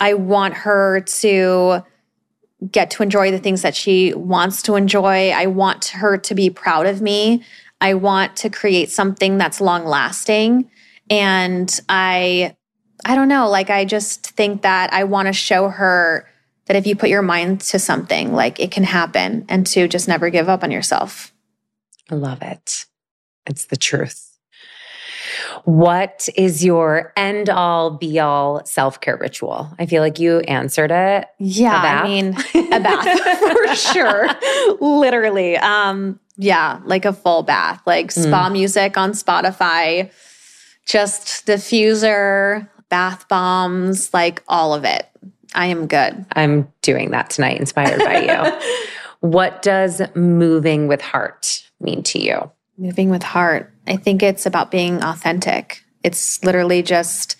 [0.00, 1.82] I want her to
[2.70, 5.30] get to enjoy the things that she wants to enjoy.
[5.30, 7.44] I want her to be proud of me.
[7.80, 10.70] I want to create something that's long lasting.
[11.10, 12.56] And I
[13.04, 16.28] I don't know, like I just think that I want to show her
[16.66, 20.08] that if you put your mind to something, like it can happen and to just
[20.08, 21.32] never give up on yourself.
[22.10, 22.86] I love it.
[23.46, 24.24] It's the truth.
[25.64, 29.70] What is your end all be all self care ritual?
[29.78, 31.26] I feel like you answered it.
[31.38, 34.28] Yeah, I mean, a bath for sure.
[34.80, 35.56] Literally.
[35.56, 38.22] Um, yeah, like a full bath, like mm.
[38.22, 40.10] spa music on Spotify,
[40.86, 45.08] just diffuser, bath bombs, like all of it.
[45.54, 46.26] I am good.
[46.32, 48.86] I'm doing that tonight, inspired by you.
[49.20, 52.50] what does moving with heart mean to you?
[52.76, 53.72] Moving with heart.
[53.86, 55.82] I think it's about being authentic.
[56.04, 57.36] It's literally just,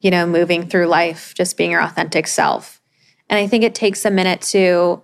[0.00, 2.80] you know, moving through life, just being your authentic self.
[3.28, 5.02] And I think it takes a minute to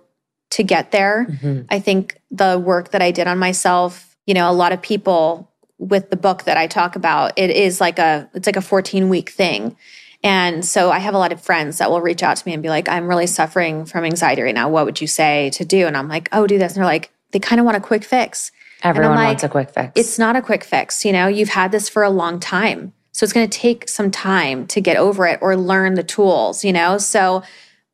[0.49, 1.27] to get there.
[1.29, 1.61] Mm-hmm.
[1.69, 5.51] I think the work that I did on myself, you know, a lot of people
[5.77, 9.09] with the book that I talk about, it is like a it's like a 14
[9.09, 9.75] week thing.
[10.23, 12.63] And so I have a lot of friends that will reach out to me and
[12.63, 14.67] be like, I'm really suffering from anxiety right now.
[14.67, 15.85] What would you say to do?
[15.85, 16.73] And I'm like, oh, do this.
[16.73, 18.51] And they're like, they kind of want a quick fix.
[18.83, 19.91] Everyone like, wants a quick fix.
[19.95, 21.05] It's not a quick fix.
[21.05, 22.93] You know, you've had this for a long time.
[23.11, 26.63] So it's going to take some time to get over it or learn the tools,
[26.63, 26.97] you know?
[26.99, 27.41] So,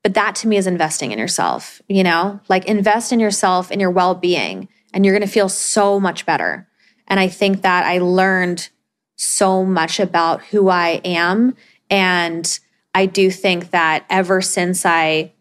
[0.02, 2.42] but that to me is investing in yourself, you know?
[2.50, 6.26] Like invest in yourself and your well being, and you're going to feel so much
[6.26, 6.68] better.
[7.08, 8.70] And I think that I learned
[9.16, 11.56] so much about who I am.
[11.90, 12.60] And
[12.94, 15.34] I do think that ever since I,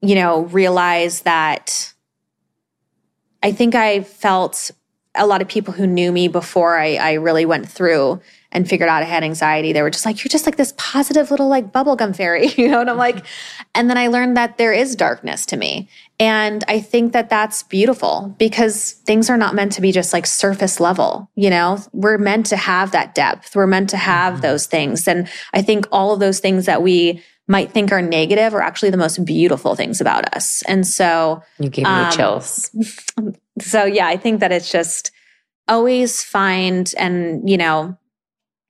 [0.00, 1.92] you know, realized that
[3.42, 4.70] I think I felt
[5.14, 8.88] a lot of people who knew me before I, I, really went through and figured
[8.88, 9.72] out I had anxiety.
[9.72, 12.80] They were just like, you're just like this positive little like bubblegum fairy, you know?
[12.80, 13.24] And I'm like,
[13.74, 15.88] and then I learned that there is darkness to me.
[16.20, 20.26] And I think that that's beautiful because things are not meant to be just like
[20.26, 21.78] surface level, you know?
[21.92, 23.56] We're meant to have that depth.
[23.56, 24.42] We're meant to have mm-hmm.
[24.42, 25.08] those things.
[25.08, 28.90] And I think all of those things that we might think are negative are actually
[28.90, 30.62] the most beautiful things about us.
[30.66, 32.70] And so you gave me um, chills.
[33.60, 35.12] So yeah, I think that it's just
[35.68, 37.96] always find and, you know,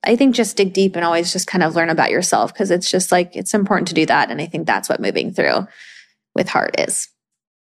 [0.05, 2.91] I think just dig deep and always just kind of learn about yourself because it's
[2.91, 4.31] just like it's important to do that.
[4.31, 5.67] And I think that's what moving through
[6.35, 7.09] with heart is.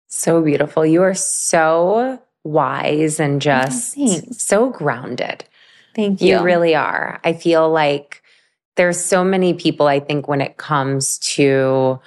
[0.07, 0.86] So beautiful.
[0.86, 5.44] You are so wise and oh, just oh, so grounded.
[5.95, 6.38] Thank you.
[6.38, 7.19] You really are.
[7.23, 8.22] I feel like
[8.76, 11.99] there's so many people, I think, when it comes to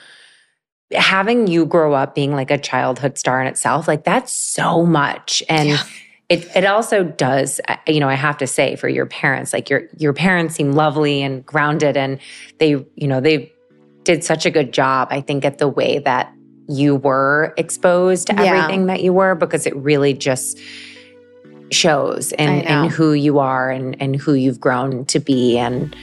[0.92, 5.42] having you grow up being like a childhood star in itself, like that's so much.
[5.48, 5.82] And yeah.
[6.28, 9.82] it it also does, you know, I have to say for your parents, like your
[9.96, 12.18] your parents seem lovely and grounded and
[12.58, 13.52] they, you know, they
[14.04, 16.32] did such a good job, I think, at the way that
[16.68, 18.42] you were exposed to yeah.
[18.44, 20.58] everything that you were, because it really just
[21.70, 25.58] shows and, and who you are and, and who you've grown to be.
[25.58, 25.94] And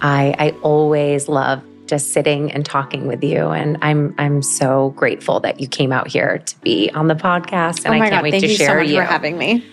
[0.00, 3.48] I, I always love just sitting and talking with you.
[3.48, 7.84] And I'm I'm so grateful that you came out here to be on the podcast.
[7.84, 8.96] And oh I can't God, wait to share so you.
[8.96, 9.64] for having me.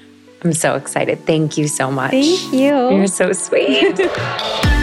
[0.44, 1.20] I'm so excited.
[1.26, 2.12] Thank you so much.
[2.12, 2.96] Thank you.
[2.96, 4.00] You're so sweet.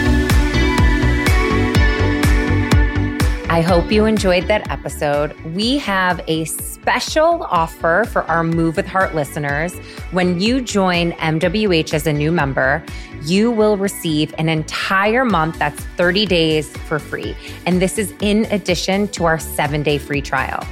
[3.51, 5.33] I hope you enjoyed that episode.
[5.55, 9.73] We have a special offer for our Move with Heart listeners.
[10.11, 12.85] When you join MWH as a new member,
[13.23, 17.35] you will receive an entire month that's 30 days for free.
[17.65, 20.63] And this is in addition to our seven day free trial.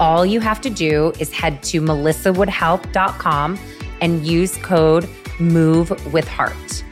[0.00, 3.58] All you have to do is head to melissawoodhealth.com
[4.00, 5.06] and use code
[5.38, 6.82] MOVE with Heart.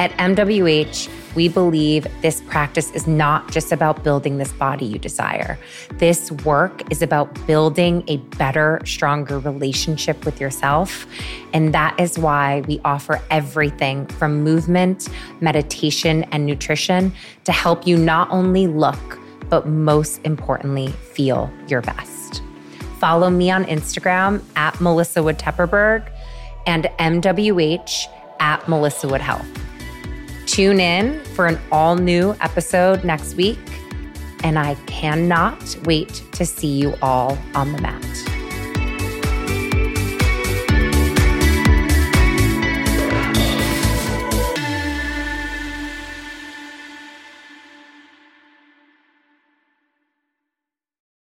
[0.00, 5.58] At MWH, We believe this practice is not just about building this body you desire.
[5.94, 11.06] This work is about building a better, stronger relationship with yourself.
[11.52, 15.08] And that is why we offer everything from movement,
[15.40, 17.12] meditation, and nutrition
[17.44, 22.42] to help you not only look, but most importantly, feel your best.
[22.98, 26.10] Follow me on Instagram at Melissa Wood Tepperberg
[26.66, 28.06] and MWH
[28.40, 29.46] at Melissa Wood Health.
[30.54, 33.58] Tune in for an all new episode next week,
[34.44, 38.33] and I cannot wait to see you all on the mat.